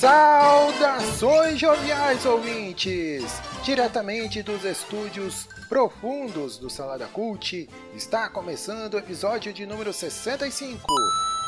[0.00, 3.38] Saudações joviais ouvintes!
[3.62, 10.86] Diretamente dos estúdios profundos do Salada Cult, está começando o episódio de número 65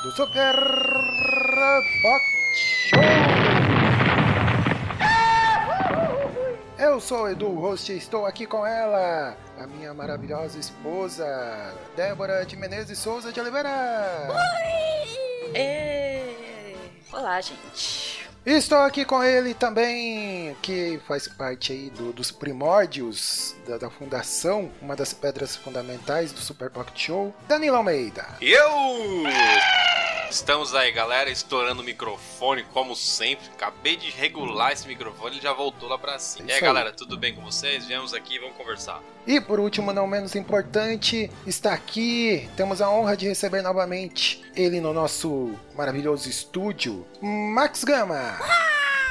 [0.02, 0.54] do Super
[2.02, 2.22] Pot
[2.90, 3.00] Show!
[6.78, 11.24] Eu sou Edu, host, e estou aqui com ela, a minha maravilhosa esposa,
[11.96, 14.28] Débora de Menezes Souza de Oliveira.
[15.54, 16.76] Ê!
[17.10, 18.11] Olá, gente.
[18.44, 24.68] Estou aqui com ele também, que faz parte aí do- dos primórdios da, da fundação,
[24.80, 28.26] uma das pedras fundamentais do Super Pocket Show, Danilo Almeida.
[28.40, 29.22] Eu!
[30.32, 33.44] Estamos aí, galera, estourando o microfone, como sempre.
[33.52, 36.48] Acabei de regular esse microfone, ele já voltou lá pra cima.
[36.48, 36.62] E aí, aí.
[36.62, 37.84] galera, tudo bem com vocês?
[37.84, 39.02] Viemos aqui, vamos conversar.
[39.26, 44.80] E por último, não menos importante, está aqui, temos a honra de receber novamente ele
[44.80, 48.38] no nosso maravilhoso estúdio, Max Gama.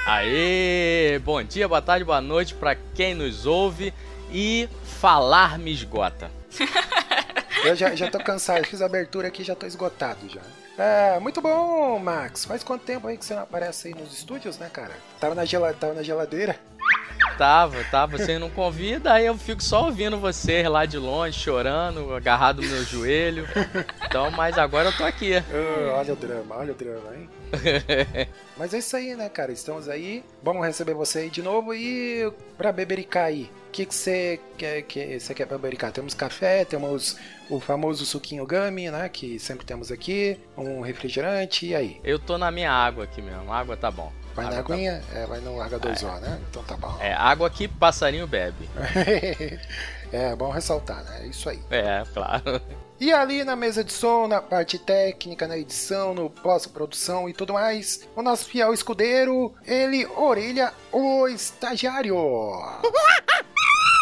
[0.08, 1.20] Aê!
[1.20, 3.94] Bom dia, boa tarde, boa noite pra quem nos ouve
[4.32, 4.68] e
[5.00, 6.32] falar me esgota.
[7.64, 10.42] Eu já, já tô cansado, fiz a abertura aqui já tô esgotado já.
[10.84, 12.44] É, muito bom, Max.
[12.44, 14.94] Faz quanto tempo aí que você não aparece aí nos estúdios, né, cara?
[15.20, 16.56] Tava na, gela- tava na geladeira.
[17.38, 18.08] Tava, tá?
[18.08, 22.68] Você não convida, aí eu fico só ouvindo você lá de longe, chorando, agarrado no
[22.68, 23.48] meu joelho.
[24.08, 25.34] Então, mas agora eu tô aqui.
[25.96, 27.30] Olha o drama, olha o drama, hein?
[28.58, 29.52] Mas é isso aí, né, cara?
[29.52, 30.24] Estamos aí.
[30.44, 33.50] Vamos receber você aí de novo e pra bebericar aí.
[33.68, 35.92] O que que você quer, que você quer pra bebericar?
[35.92, 37.18] Temos café, temos
[37.50, 39.08] o famoso suquinho gummy, né?
[39.08, 40.38] Que sempre temos aqui.
[40.58, 42.00] Um refrigerante, e aí?
[42.04, 44.12] Eu tô na minha água aqui mesmo, água tá bom.
[44.36, 45.04] Vai na Água tá aguinha?
[45.14, 46.40] É, vai no larga 2O, né?
[46.50, 46.98] Então tá bom.
[47.00, 48.70] É, água que passarinho bebe.
[50.12, 51.22] é, bom ressaltar, né?
[51.24, 51.62] É isso aí.
[51.70, 52.62] É, claro.
[53.00, 57.54] E ali na mesa de som, na parte técnica, na edição, no pós-produção e tudo
[57.54, 62.16] mais, o nosso fiel escudeiro, ele, Orelha, o estagiário.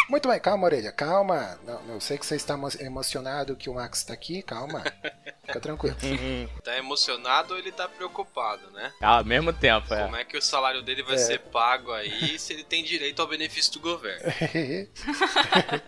[0.09, 1.58] Muito bem, calma, Orelha, calma.
[1.66, 4.84] Não, eu sei que você está emo- emocionado que o Max está aqui, calma.
[5.49, 5.95] Fica tranquilo.
[6.63, 8.93] Tá emocionado ou ele tá preocupado, né?
[9.01, 10.03] Ao mesmo tempo, é.
[10.03, 11.17] Como é que o salário dele vai É.
[11.17, 14.23] ser pago aí se ele tem direito ao benefício do governo?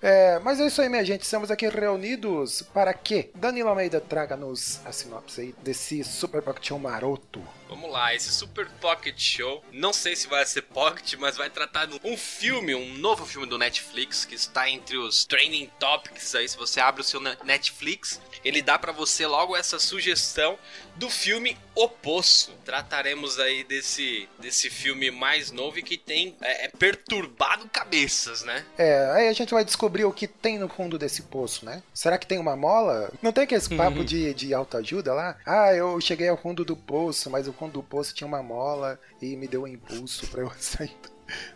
[0.00, 1.22] É, mas é isso aí, minha gente.
[1.22, 7.42] Estamos aqui reunidos para que Danilo Almeida traga-nos a sinopse aí desse Super Pocket maroto.
[7.68, 11.86] Vamos lá, esse Super Pocket Show, não sei se vai ser Pocket, mas vai tratar
[11.86, 16.48] de um filme, um novo filme do Netflix, que está entre os trending topics aí,
[16.48, 20.58] se você abre o seu ne- Netflix, ele dá pra você logo essa sugestão
[20.96, 22.52] do filme O Poço.
[22.64, 28.64] Trataremos aí desse, desse filme mais novo e que tem é, é perturbado cabeças, né?
[28.76, 31.82] É, aí a gente vai descobrir o que tem no fundo desse poço, né?
[31.94, 33.12] Será que tem uma mola?
[33.22, 35.36] Não tem aquele papo de, de autoajuda lá?
[35.46, 38.98] Ah, eu cheguei ao fundo do poço, mas o fundo do poço tinha uma mola
[39.20, 40.96] e me deu um impulso pra eu sair.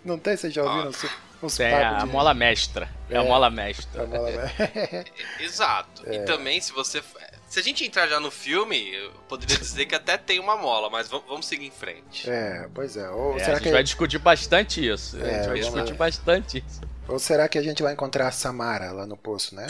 [0.05, 0.37] Não tem?
[0.37, 1.05] Vocês já ouviram uns,
[1.43, 2.07] uns É a de...
[2.07, 2.89] mola mestra.
[3.09, 3.27] É, a É.
[3.27, 4.03] mola mestra.
[4.03, 4.31] A mola...
[5.41, 6.03] Exato.
[6.07, 6.17] É.
[6.17, 7.03] E também, se você.
[7.49, 10.89] Se a gente entrar já no filme, eu poderia dizer que até tem uma mola,
[10.89, 12.29] mas vamos, seguir em frente.
[12.31, 13.09] é, pois é.
[13.11, 13.73] Ou, É, a será gente que...
[13.73, 15.17] vai discutir bastante isso.
[15.17, 15.97] a É, gente vai discutir lá.
[15.99, 16.81] bastante isso.
[17.09, 19.67] Ou será que a gente vai encontrar a Samara lá no poço, né?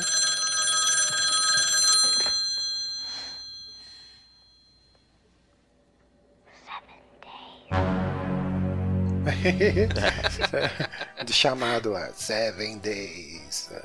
[11.25, 13.71] Do chamado lá, Seven Days.
[13.73, 13.83] É,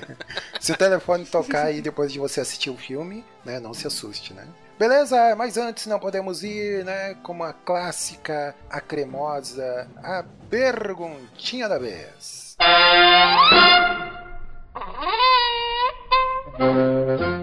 [0.60, 3.60] Se o telefone tocar aí depois de você assistir o filme, né?
[3.60, 4.46] Não se assuste, né?
[4.78, 7.14] Beleza, mas antes não podemos ir, né?
[7.22, 12.56] Como a clássica, a cremosa, a perguntinha da vez.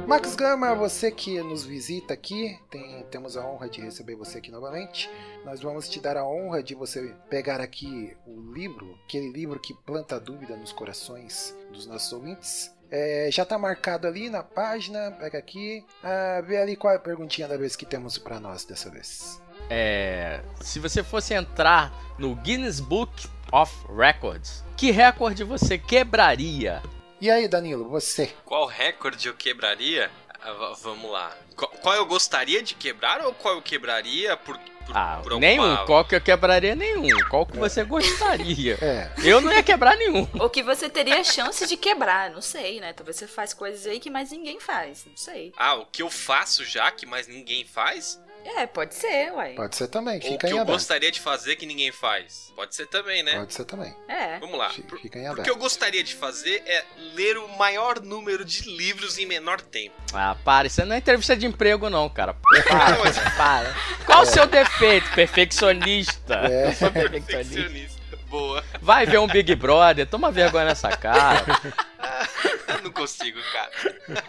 [0.08, 4.52] Max Gama, você que nos visita aqui, tem- temos a honra de receber você aqui
[4.52, 5.10] novamente.
[5.46, 9.74] Nós vamos te dar a honra de você pegar aqui o livro, aquele livro que
[9.86, 12.74] planta dúvida nos corações dos nossos ouvintes.
[12.90, 17.00] É, já tá marcado ali na página, pega aqui, ah, vê ali qual é a
[17.00, 19.42] perguntinha da vez que temos para nós dessa vez.
[19.70, 26.82] É, se você fosse entrar no Guinness Book of Records, que recorde você quebraria?
[27.24, 28.34] E aí, Danilo, você?
[28.44, 30.12] Qual recorde eu quebraria?
[30.42, 31.34] Ah, va- vamos lá.
[31.56, 35.62] Qual, qual eu gostaria de quebrar ou qual eu quebraria por, por, Ah, por nenhum.
[35.64, 37.08] alguma- Qual que eu quebraria nenhum.
[37.30, 38.78] Qual que você gostaria?
[38.84, 39.10] É.
[39.24, 40.28] Eu não ia quebrar nenhum.
[40.38, 42.92] Ou que você teria chance de quebrar, não sei, né?
[42.92, 45.54] Talvez você faz coisas aí que mais ninguém faz, não sei.
[45.56, 48.20] Ah, o que eu faço já que mais ninguém faz?
[48.46, 49.54] É, pode ser, uai.
[49.54, 50.76] Pode ser também, Ou o fica que em eu aberto.
[50.78, 52.52] gostaria de fazer que ninguém faz?
[52.56, 53.38] Pode ser também, né?
[53.40, 53.96] Pode ser também.
[54.08, 54.38] É.
[54.40, 54.70] Vamos lá.
[54.70, 55.48] Fica em O que aberto.
[55.48, 56.84] eu gostaria de fazer é
[57.16, 59.96] ler o maior número de livros em menor tempo.
[60.14, 60.68] Ah, para.
[60.68, 62.36] Isso não é entrevista de emprego, não, cara.
[62.54, 63.76] Não, Para, mas- para.
[64.06, 65.10] Qual o seu defeito?
[65.14, 66.36] Perfeccionista.
[66.50, 66.68] É.
[66.68, 67.32] Eu sou perfeccionista.
[67.62, 68.04] Perfeccionista.
[68.28, 68.64] Boa.
[68.82, 71.46] Vai ver um Big Brother, toma vergonha nessa cara.
[72.68, 74.24] Eu não consigo, cara.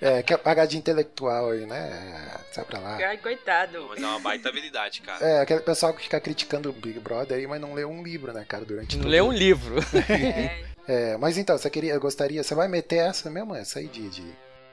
[0.00, 2.32] É, quer pagar de intelectual aí, né?
[2.36, 2.96] É, Sai pra lá.
[2.96, 3.86] Ai, coitado.
[3.90, 5.24] Mas é uma baita habilidade, cara.
[5.24, 8.32] É, aquele pessoal que fica criticando o Big Brother aí, mas não lê um livro,
[8.32, 9.76] né, cara, durante todo Lê um livro.
[10.08, 10.70] É.
[10.88, 14.24] É, mas então, você queria, gostaria, você vai meter essa mesmo, essa aí de, de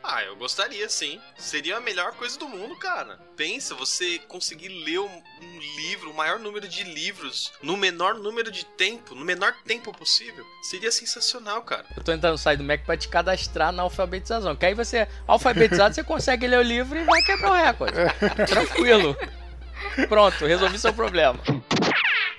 [0.10, 1.20] Ah, eu gostaria sim.
[1.38, 3.20] Seria a melhor coisa do mundo, cara.
[3.36, 8.50] Pensa, você conseguir ler um, um livro, o maior número de livros, no menor número
[8.50, 10.46] de tempo, no menor tempo possível.
[10.64, 11.86] Seria sensacional, cara.
[11.96, 14.56] Eu tô entrando no site do Mac pra te cadastrar na alfabetização.
[14.56, 17.98] Que aí você, alfabetizado, você consegue ler o livro e vai quebrar o recorde.
[18.48, 19.14] Tranquilo.
[20.08, 21.38] Pronto, resolvi seu problema.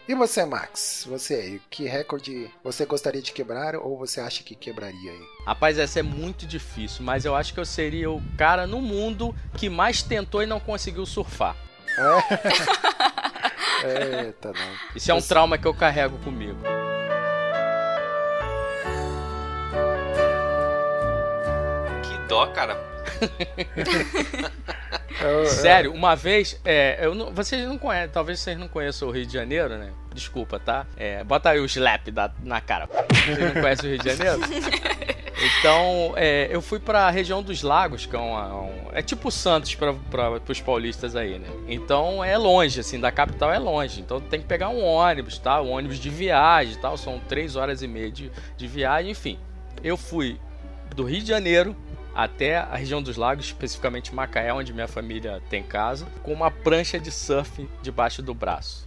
[0.08, 1.05] E você, Max?
[1.06, 5.20] Você aí, que recorde você gostaria de quebrar ou você acha que quebraria aí?
[5.44, 9.37] Rapaz, essa é muito difícil, mas eu acho que eu seria o cara no mundo
[9.58, 11.55] que mais tentou e não conseguiu surfar.
[13.84, 14.96] Eita, não.
[14.96, 16.58] Isso é um trauma que eu carrego comigo.
[22.02, 22.97] Que dó, cara.
[25.46, 29.26] Sério, uma vez, é, eu não- vocês não conhecem, talvez vocês não conheçam o Rio
[29.26, 29.90] de Janeiro, né?
[30.14, 30.87] Desculpa, tá?
[30.96, 32.88] É, bota aí o slap da- na cara.
[33.12, 34.40] Vocês não conhecem o Rio de Janeiro?
[35.60, 38.55] Então, é, eu fui pra região dos lagos, que é uma.
[38.60, 39.94] um- é tipo Santos pra,
[40.44, 41.46] pros paulistas aí, né?
[41.69, 44.00] Então é longe, assim, da capital é longe.
[44.00, 45.62] Então tem que pegar um ônibus, tá?
[45.62, 46.96] Um ônibus de viagem e tal.
[46.96, 49.38] São três horas e meia de, de viagem, enfim.
[49.82, 50.40] Eu fui
[50.96, 51.76] do Rio de Janeiro
[52.19, 56.99] até a região dos lagos, especificamente Macaé, onde minha família tem casa, com uma prancha
[56.99, 58.85] de surf debaixo do braço.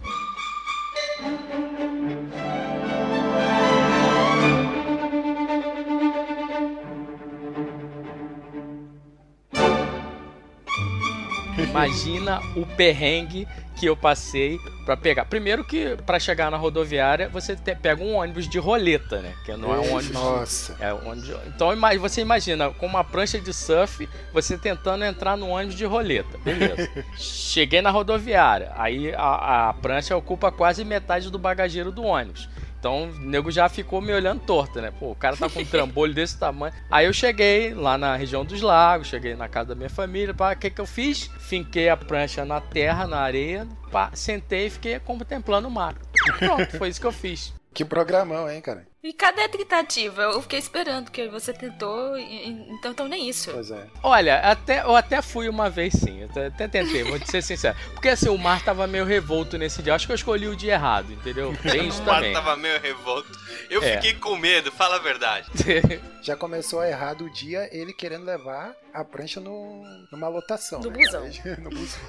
[11.58, 13.46] Imagina o perrengue
[13.76, 15.24] que eu passei pra pegar.
[15.24, 19.32] Primeiro que pra chegar na rodoviária você te- pega um ônibus de roleta, né?
[19.44, 20.76] Que não é um ônibus Nossa.
[20.78, 25.48] é, um ônibus Então você imagina, com uma prancha de surf, você tentando entrar no
[25.48, 26.38] ônibus de roleta.
[26.38, 26.88] Beleza.
[27.16, 28.70] Cheguei na rodoviária.
[28.76, 32.48] Aí a, a prancha ocupa quase metade do bagageiro do ônibus.
[32.82, 34.90] Então o nego já ficou me olhando torto, né?
[34.90, 36.74] Pô, o cara tá com um trambolho desse tamanho.
[36.90, 40.34] Aí eu cheguei lá na região dos lagos, cheguei na casa da minha família.
[40.34, 41.30] pá, O que que eu fiz?
[41.38, 45.94] Finquei a prancha na terra, na areia, pá, sentei e fiquei contemplando o mar.
[46.40, 47.54] Pronto, foi isso que eu fiz.
[47.72, 48.84] Que programão, hein, cara?
[49.02, 50.22] E cadê a tentativa?
[50.22, 53.50] Eu fiquei esperando, que você tentou, e- então, então nem isso.
[53.50, 53.88] Pois é.
[54.00, 57.42] Olha, até, eu até fui uma vez sim, eu até, até tentei, vou te ser
[57.42, 57.76] sincero.
[57.94, 59.92] Porque assim, o mar tava meio revolto nesse dia.
[59.92, 61.52] Acho que eu escolhi o dia errado, entendeu?
[61.68, 62.32] Tem isso O mar também.
[62.32, 63.28] tava meio revolto.
[63.68, 63.94] Eu É.
[63.96, 65.48] fiquei com medo, fala a verdade.
[66.22, 69.82] Já começou errado o dia ele querendo levar a prancha no,
[70.12, 70.78] numa lotação.
[70.80, 71.24] No né, busão.
[71.58, 72.00] no busão.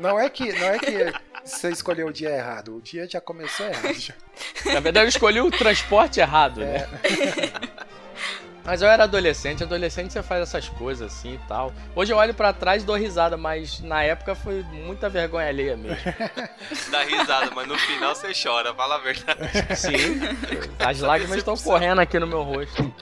[0.00, 1.12] não é que não é que
[1.44, 3.94] você escolheu o dia errado, o dia já começou errado.
[3.94, 4.14] já.
[4.80, 6.88] Na verdade, eu escolhi o transporte errado, né?
[8.64, 11.70] Mas eu era adolescente, adolescente você faz essas coisas assim e tal.
[11.94, 15.76] Hoje eu olho pra trás e dou risada, mas na época foi muita vergonha alheia
[15.76, 15.96] mesmo.
[16.90, 19.40] Dá risada, mas no final você chora, fala a verdade.
[19.74, 20.20] Sim,
[20.78, 22.94] as lágrimas estão correndo aqui no meu rosto.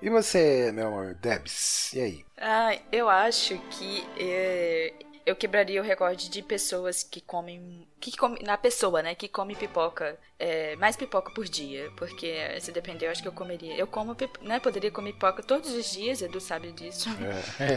[0.00, 1.92] E você, meu amor, Debs?
[1.92, 2.24] E aí?
[2.38, 4.92] Ah, eu acho que é,
[5.24, 7.86] eu quebraria o recorde de pessoas que comem.
[8.02, 9.14] Que come, na pessoa, né?
[9.14, 10.18] Que come pipoca.
[10.36, 11.88] é, mais pipoca por dia.
[11.96, 13.76] Porque se depender, eu acho que eu comeria.
[13.76, 14.58] Eu como, né?
[14.58, 17.08] Poderia comer pipoca todos os dias, Edu sabe disso.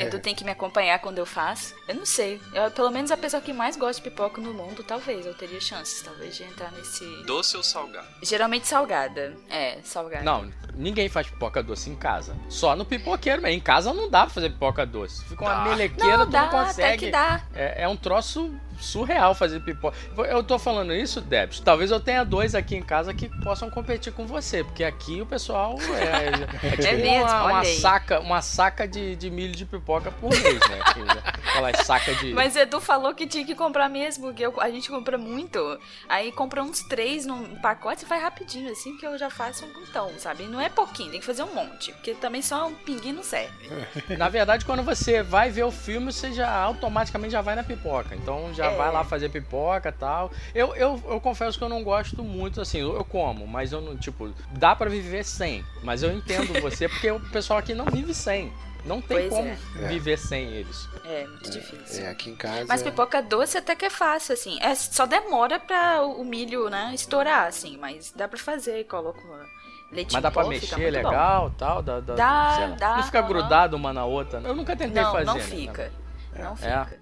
[0.02, 1.76] Edu tem que me acompanhar quando eu faço.
[1.88, 2.42] Eu não sei.
[2.54, 5.28] Eu, pelo menos a pessoa que mais gosta de pipoca no mundo, talvez.
[5.28, 7.06] Eu teria chances, talvez, de entrar nesse.
[7.28, 8.08] Doce ou salgado?
[8.24, 9.38] Geralmente salgada.
[9.48, 10.24] É, salgada.
[10.24, 12.36] Não, ninguém faz pipoca doce em casa.
[12.50, 15.24] Só no pipoqueiro, mas em casa não dá pra fazer pipoca doce.
[15.26, 15.70] Fica uma Dá.
[15.70, 17.06] melequeira, não, tu dá, não até consegue.
[17.06, 17.44] que dá.
[17.54, 18.52] É, é um troço
[18.86, 19.98] surreal fazer pipoca.
[20.30, 21.60] Eu tô falando isso, Debs.
[21.60, 25.26] Talvez eu tenha dois aqui em casa que possam competir com você, porque aqui o
[25.26, 29.66] pessoal é, é tipo É mesmo, uma, uma saca, uma saca de, de milho de
[29.66, 30.80] pipoca por mês, né?
[31.06, 31.24] Né?
[31.50, 32.34] Aquelas sacas de.
[32.34, 35.80] Mas Edu falou que tinha que comprar mesmo, que eu- a gente compra muito.
[36.08, 39.74] Aí compra uns três num pacote e vai rapidinho, assim, que eu já faço um
[39.80, 40.44] montão, sabe?
[40.44, 41.92] Não é pouquinho, tem que fazer um monte.
[41.94, 43.70] Porque também só um pinguinho não serve.
[44.18, 48.16] Na verdade, quando você vai ver o filme, você já automaticamente já vai na pipoca.
[48.16, 48.75] Então já É.
[48.76, 50.32] vai lá fazer pipoca e tal.
[50.54, 53.82] Eu, eu, eu confesso que eu não gosto muito, assim, eu, eu como, mas eu
[53.82, 55.64] não, tipo, dá pra viver sem.
[55.84, 58.52] Mas eu entendo você, porque o pessoal aqui não vive sem.
[58.86, 59.88] Não tem Pois como é.
[59.88, 60.88] viver sem eles.
[61.06, 62.06] É, muito difícil.
[62.06, 62.66] É, aqui em casa.
[62.68, 64.60] Mas pipoca doce até que é fácil, assim.
[64.62, 67.78] É, só demora pra o milho, né, estourar, assim.
[67.78, 69.20] Mas dá pra fazer, coloco
[69.92, 70.82] leite Mas dá pra pó, mexer bom.
[70.92, 71.82] legal tal.
[71.82, 72.76] Dá, dá, Dá, sei lá.
[72.76, 74.40] dá, Não fica grudado uma na outra.
[74.44, 75.26] Eu nunca tentei Não, fazer.
[75.26, 75.42] não né?
[75.42, 75.92] fica.
[76.38, 76.56] Não É.
[76.56, 77.00] fica.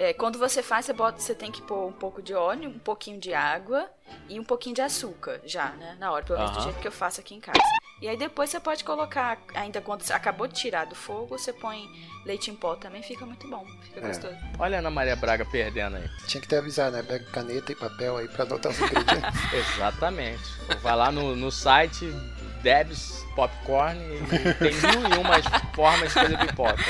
[0.00, 2.78] É, quando você faz, você, bota, você tem que pôr um pouco de óleo, um
[2.78, 3.86] pouquinho de água
[4.30, 5.94] e um pouquinho de açúcar já, né?
[6.00, 6.64] Na hora, pelo menos do Aham.
[6.64, 7.60] jeito que eu faço aqui em casa.
[8.00, 11.52] E aí depois você pode colocar, ainda quando você acabou de tirar do fogo, você
[11.52, 11.86] põe
[12.24, 14.06] leite em pó também, fica muito bom, fica É.
[14.06, 14.34] gostoso.
[14.58, 16.08] Olha a Ana Maria Braga perdendo aí.
[16.26, 17.02] Tinha que ter avisado, né?
[17.02, 19.52] Pega caneta e papel aí pra anotar os ingredientes.
[19.52, 20.42] Exatamente.
[20.80, 22.06] Vai lá no, no site
[22.62, 26.84] Debs Popcorn e tem mil e umas formas de fazer pipoca.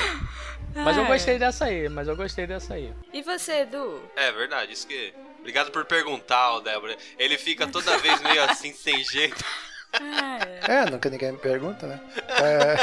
[0.75, 2.93] Mas eu Ah, gostei dessa aí, mas eu gostei dessa aí.
[3.13, 4.01] E você, Edu?
[4.15, 5.13] É verdade, isso que.
[5.39, 6.95] Obrigado por perguntar, Débora.
[7.17, 9.43] Ele fica toda vez meio assim, sem jeito.
[9.93, 10.81] Ah, é.
[10.83, 11.99] É, nunca ninguém me pergunta, né?
[12.39, 12.75] É...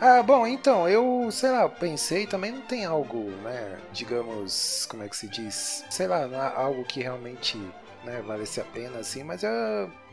[0.00, 5.08] ah, bom, então, eu, sei lá, pensei, também não tem algo, né, digamos, como é
[5.08, 5.84] que se diz?
[5.90, 7.56] Sei lá, não há algo que realmente,
[8.02, 9.50] né, valesse a pena, assim, mas eu,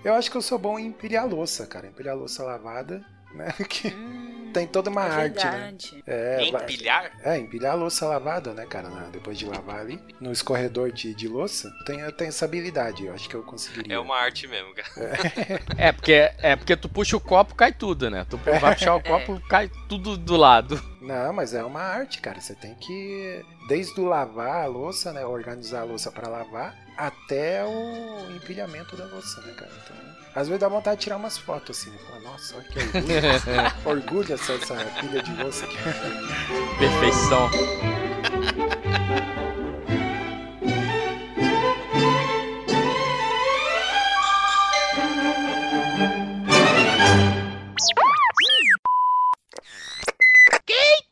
[0.03, 3.03] eu acho que eu sou bom em empilhar louça, cara, empilhar louça lavada,
[3.33, 5.51] né, que Hum, tem toda uma é arte, né?
[5.51, 6.03] verdade.
[6.07, 7.11] É, va- Empilhar?
[7.23, 8.89] é, empilhar a louça lavada, né, cara?
[8.89, 13.05] na- depois de lavar ali, no escorredor de, de louça, tem, eu tenho essa habilidade,
[13.05, 13.93] eu acho que eu conseguiria.
[13.95, 14.87] É uma arte mesmo, cara.
[15.77, 18.25] É porque, é porque tu puxa o copo, cai tudo, né?
[18.29, 20.81] Tu vai puxar o copo, cai tudo do lado.
[21.01, 22.39] Não, mas é uma arte, cara.
[22.41, 27.63] Você tem que, desde o lavar a louça, né, organizar a louça pra lavar, até
[27.63, 29.71] o empilhamento da louça, né, cara?
[29.85, 31.97] Então, às vezes dá vontade de tirar umas fotos assim, né?
[32.07, 35.77] Falar, nossa, olha que orgulho, orgulho essa, essa pilha de louça aqui.
[36.79, 37.49] Perfeição.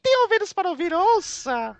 [0.04, 1.76] Tem ouvidos para ouvir, ouça!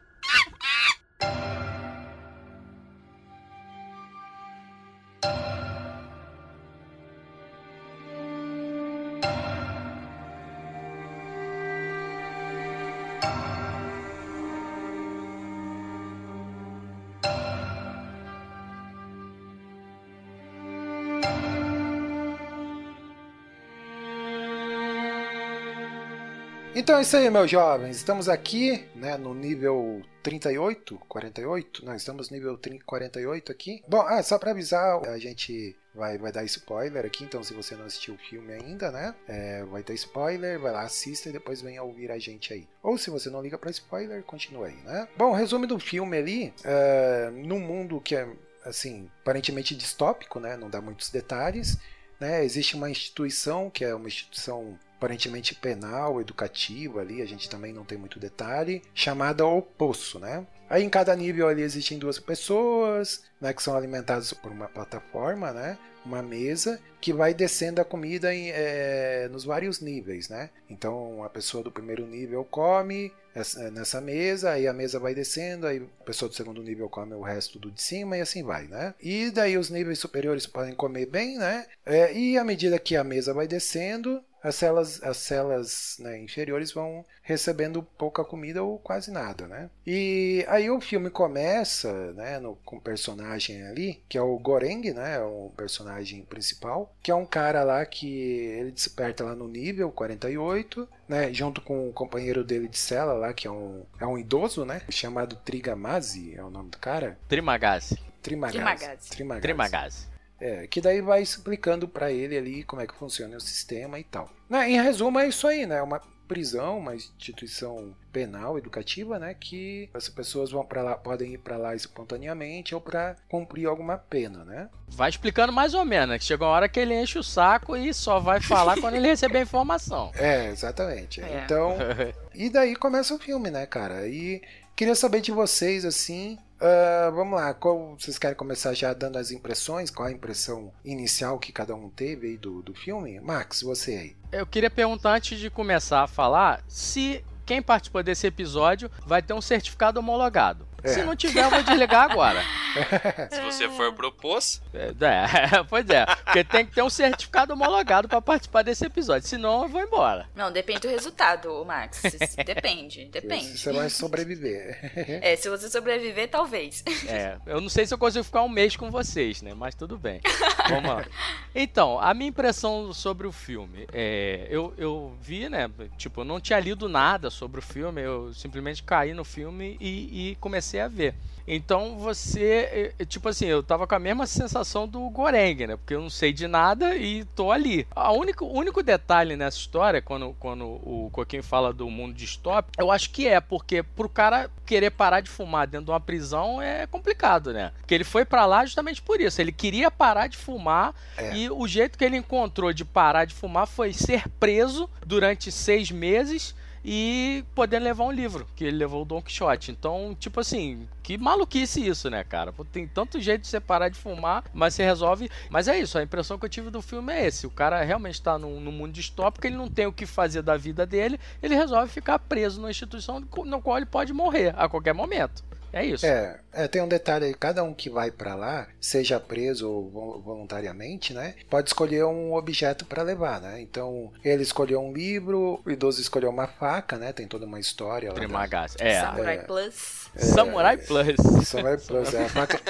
[26.86, 27.98] Então é isso aí, meus jovens.
[27.98, 31.84] Estamos aqui, né, no nível 38, 48.
[31.84, 33.84] Não, estamos no nível 30, 48 aqui.
[33.88, 37.76] Bom, ah, só pra avisar, a gente vai, vai dar spoiler aqui, então se você
[37.76, 41.60] não assistiu o filme ainda, né, é, vai ter spoiler, vai lá, assista e depois
[41.60, 42.68] venha ouvir a gente aí.
[42.84, 45.08] Ou se você não liga pra spoiler, continua aí, né.
[45.18, 48.30] Bom, resumo do filme ali, é, num mundo que é,
[48.64, 51.80] assim, aparentemente distópico, né, não dá muitos detalhes,
[52.20, 57.74] né, existe uma instituição que é uma instituição aparentemente penal, educativa ali, a gente também
[57.74, 60.46] não tem muito detalhe, chamada O Poço, né?
[60.70, 65.52] Aí em cada nível ali existem duas pessoas, né, que são alimentadas por uma plataforma,
[65.52, 65.78] né?
[66.04, 70.50] Uma mesa que vai descendo a comida em, é, nos vários níveis, né?
[70.70, 75.68] Então a pessoa do primeiro nível come essa- nessa mesa, aí a mesa vai descendo,
[75.68, 78.66] aí a pessoa do segundo nível come o resto do de cima e assim vai,
[78.68, 78.94] né?
[79.02, 81.66] E daí os níveis superiores podem comer bem, né?
[81.86, 86.72] É, e à medida que a mesa vai descendo, as celas, as celas né, inferiores
[86.72, 89.72] vão recebendo pouca comida ou quase nada, né?
[89.88, 94.94] E aí o filme começa, né, no, com um personagem ali, que é o Goreng,
[94.94, 99.92] né, o personagem principal, que é um cara lá que ele desperta lá no nível
[99.92, 104.16] 48, né, junto com o companheiro dele de cela lá, que é um, é um
[104.16, 107.18] idoso, né, chamado Trigamazi, é o nome do cara.
[107.28, 107.98] Trimagazi.
[108.22, 108.58] Trimagazi.
[108.58, 109.10] Trimagazi.
[109.10, 109.42] Trimagazi.
[109.42, 110.15] Trimagazi.
[110.40, 114.04] É, que daí vai explicando pra ele ali como é que funciona o sistema e
[114.04, 114.30] tal.
[114.50, 115.82] Né, em resumo, é isso aí, né?
[115.82, 119.34] Uma prisão, uma instituição penal, educativa, né?
[119.34, 123.98] Que as pessoas vão para lá, podem ir para lá espontaneamente ou para cumprir alguma
[123.98, 124.70] pena, né?
[124.88, 126.20] Vai explicando mais ou menos, né?
[126.20, 129.08] Que chega uma hora que ele enche o saco e só vai falar quando ele
[129.08, 130.12] receber a informação.
[130.26, 131.22] É, exatamente.
[131.22, 131.44] É.
[131.44, 131.76] Então,
[132.34, 134.08] e daí começa o filme, né, cara?
[134.08, 134.42] E
[134.76, 136.38] queria saber de vocês, assim.
[136.66, 139.90] Ah, vamos lá, qual, vocês querem começar já dando as impressões?
[139.90, 143.20] Qual a impressão inicial que cada um teve aí do, do filme?
[143.20, 144.16] Max, você aí.
[144.32, 149.34] Eu queria perguntar antes de começar a falar se quem participou desse episódio vai ter
[149.34, 150.68] um certificado homologado.
[150.86, 150.94] É.
[150.94, 152.42] Se não tiver, eu vou desligar agora.
[153.32, 158.08] Se você for propôs, É, é, pois é, porque tem que ter um certificado homologado
[158.08, 160.28] pra participar desse episódio, senão eu vou embora.
[160.36, 162.02] Não, depende do resultado, Max.
[162.46, 163.58] Depende, depende.
[163.58, 164.78] Você vai sobreviver.
[165.22, 166.84] É, se você sobreviver, talvez.
[167.08, 169.54] É, eu não sei se eu consigo ficar um mês com vocês, né?
[169.54, 170.22] Mas tudo bem.
[170.70, 171.06] Vamos lá.
[171.54, 173.88] Então, a minha impressão sobre o filme.
[173.94, 175.70] É, eu, eu vi, né?
[175.98, 180.32] Tipo, eu não tinha lido nada sobre o filme, eu simplesmente caí no filme e,
[180.32, 181.16] e comecei a ver.
[181.48, 185.76] Então você, é, tipo assim, eu tava com a mesma sensação do Goreng, né?
[185.78, 187.86] Porque eu não sei de nada e tô ali.
[187.96, 192.74] A único, o único detalhe nessa história, quando, quando o Coquinho fala do mundo distópico,
[192.82, 196.60] eu acho que é, porque pro cara querer parar de fumar dentro de uma prisão
[196.60, 197.72] é complicado, né?
[197.80, 199.40] Porque ele foi pra lá justamente por isso.
[199.40, 201.38] Ele queria parar de fumar É.
[201.38, 205.92] e o jeito que ele encontrou de parar de fumar foi ser preso durante seis
[205.92, 206.56] meses
[206.88, 209.72] e poder levar um livro, que ele levou o Don Quixote.
[209.72, 212.54] Então, tipo assim, que maluquice isso, né, cara?
[212.72, 215.28] Tem tanto jeito de você parar de fumar, mas você resolve.
[215.50, 217.48] Mas é isso, a impressão que eu tive do filme é esse.
[217.48, 220.56] O cara realmente tá num, num mundo distópico, ele não tem o que fazer da
[220.56, 224.94] vida dele, ele resolve ficar preso numa instituição no qual ele pode morrer a qualquer
[224.94, 225.44] momento.
[225.76, 226.06] É isso.
[226.06, 229.90] É, é, tem um detalhe aí, cada um que vai pra lá, seja preso ou
[229.90, 233.60] vo- voluntariamente, né, pode escolher um objeto pra levar, né?
[233.60, 237.12] Então, ele escolheu um livro, o idoso escolheu uma faca, né?
[237.12, 238.16] Tem toda uma história lá.
[238.16, 238.78] da- Trimagaço.
[238.80, 239.02] É.
[239.02, 239.42] Samurai é.
[239.44, 240.10] Plus.
[240.16, 241.48] Samurai Plus.
[241.48, 242.62] Samurai Plus, é a faca,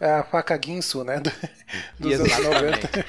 [0.00, 1.20] é a faca Ginsu, né?
[1.20, 1.30] do-
[2.00, 2.86] dos anos Exatamente.
[2.88, 3.06] 90.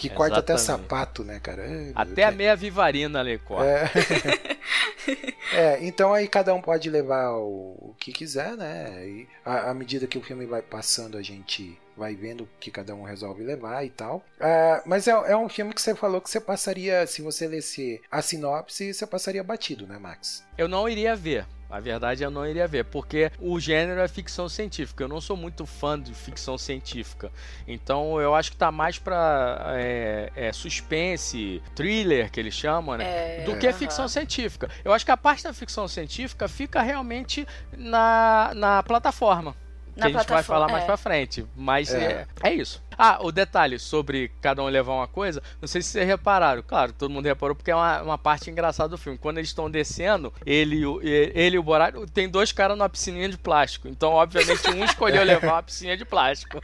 [0.00, 0.88] Que corta até Exatamente.
[0.88, 1.62] sapato, né, cara?
[1.62, 2.38] Ai, Até a Deus.
[2.38, 3.90] meia vivarina ali, corta.
[5.52, 9.04] É, então aí cada um pode levar o, o que quiser, né?
[9.04, 12.70] E à, à medida que o filme vai passando, a gente vai vendo o que
[12.70, 14.22] cada um resolve levar e tal.
[14.38, 18.00] Ah, mas é, é um filme que você falou que você passaria, se você lesse
[18.10, 20.44] a sinopse, você passaria batido, né, Max?
[20.56, 21.46] Eu não iria ver.
[21.70, 25.04] A verdade, eu não iria ver, porque o gênero é ficção científica.
[25.04, 27.30] Eu não sou muito fã de ficção científica.
[27.66, 33.04] Então, eu acho que tá mais pra é, é, suspense, thriller, que eles chamam, né?
[33.04, 33.78] É, do que aham.
[33.78, 34.68] ficção científica.
[34.84, 37.46] Eu acho que a parte da ficção científica fica realmente
[37.76, 39.54] na, na plataforma.
[39.94, 40.86] Que Na a gente vai falar mais é.
[40.86, 41.44] pra frente.
[41.56, 42.26] Mas É.
[42.44, 42.48] é.
[42.50, 42.82] é isso.
[43.02, 46.62] Ah, o detalhe sobre cada um levar uma coisa, não sei se vocês repararam.
[46.62, 49.16] Claro, todo mundo reparou porque é uma, uma parte engraçada do filme.
[49.18, 53.28] Quando eles estão descendo, ele, o- ele e o Borat, tem dois caras numa piscininha
[53.28, 53.88] de plástico.
[53.88, 56.60] Então, obviamente, um escolheu levar uma piscininha de plástico.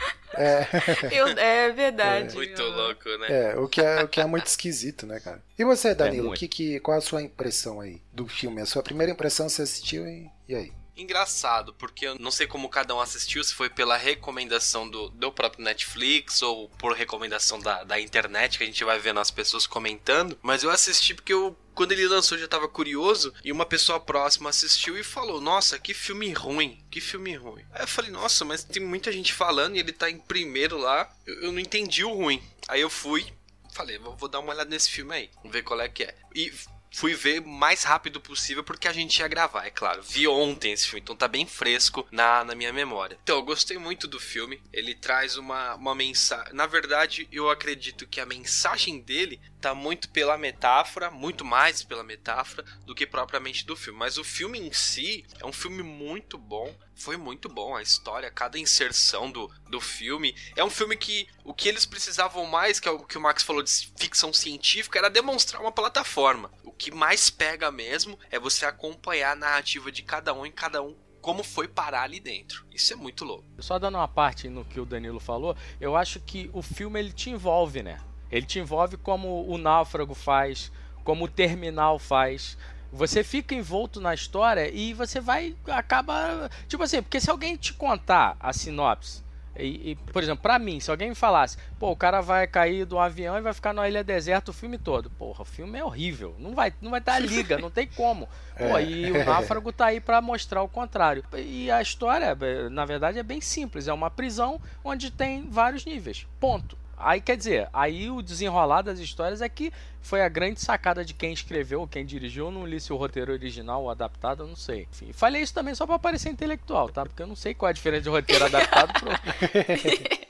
[1.11, 2.35] Eu- é verdade.
[2.35, 3.27] muito eu- louco, né?
[3.53, 5.43] É, o que é, o que é muito esquisito, né, cara?
[5.59, 6.39] E você, Danilo, muito.
[6.39, 8.61] que, que, qual a sua impressão aí do filme?
[8.61, 10.73] A sua primeira impressão você assistiu e, e aí?
[10.97, 15.31] Engraçado, porque eu não sei como cada um assistiu, se foi pela recomendação do, do
[15.31, 19.67] próprio Netflix ou por recomendação da, da internet, que a gente vai vendo as pessoas
[19.67, 23.67] comentando, mas eu assisti porque eu, quando ele lançou eu já tava curioso e uma
[23.67, 27.63] pessoa próxima assistiu e falou: Nossa, que filme ruim, que filme ruim.
[27.73, 31.15] Aí eu falei: Nossa, mas tem muita gente falando e ele tá em primeiro lá,
[31.27, 32.43] eu, eu não entendi o ruim.
[32.69, 33.27] Aí eu fui,
[33.75, 36.15] falei: vou, vou dar uma olhada nesse filme aí, vamos ver qual é que é.
[36.35, 36.51] E
[36.91, 40.03] fui ver o mais rápido possível porque a gente ia gravar, é claro.
[40.03, 43.19] Vi ontem esse filme, então tá bem fresco na, na minha memória.
[43.23, 44.61] Então, eu gostei muito do filme.
[44.73, 46.55] Ele traz uma, uma mensagem.
[46.55, 52.05] Na verdade, eu acredito que a mensagem dele tá muito pela metáfora, muito mais pela
[52.05, 53.99] metáfora do que propriamente do filme.
[53.99, 56.73] Mas o filme em si é um filme muito bom.
[56.95, 60.35] Foi muito bom a história, cada inserção do, do filme.
[60.55, 63.43] É um filme que o que eles precisavam mais, que é o que o Max
[63.43, 66.51] falou de ficção científica, era demonstrar uma plataforma.
[66.63, 70.81] O que mais pega mesmo é você acompanhar a narrativa de cada um e cada
[70.81, 72.65] um como foi parar ali dentro.
[72.73, 73.45] Isso é muito louco.
[73.59, 77.13] Só dando uma parte no que o Danilo falou, eu acho que o filme ele
[77.13, 77.99] te envolve, né?
[78.31, 80.71] Ele te envolve como o náufrago faz,
[81.05, 82.57] como o terminal faz.
[82.93, 87.73] Você fica envolto na história e você vai acaba tipo assim, porque se alguém te
[87.73, 89.27] contar a sinopse
[89.59, 92.85] e, e, por exemplo, pra mim, se alguém me falasse, pô, o cara vai cair
[92.85, 95.09] do avião e vai ficar numa ilha deserta o filme todo.
[95.11, 96.35] Porra, o filme é horrível.
[96.39, 98.29] Não vai, não vai dar liga, não tem como.
[98.57, 98.85] Pô, É.
[98.85, 101.25] e o náufrago tá aí pra mostrar o contrário.
[101.35, 102.37] E a história,
[102.71, 103.89] na verdade, é bem simples.
[103.89, 106.27] É uma prisão onde tem vários níveis.
[106.39, 106.77] Ponto.
[106.97, 111.13] Aí quer dizer, aí o desenrolar das histórias é que foi a grande sacada de
[111.13, 112.51] quem escreveu, quem dirigiu.
[112.51, 114.89] Não li se o roteiro original ou adaptado, eu não sei.
[114.91, 117.05] Enfim, falei isso também só pra parecer intelectual, tá?
[117.05, 119.11] Porque eu não sei qual é a diferença de roteiro adaptado pro.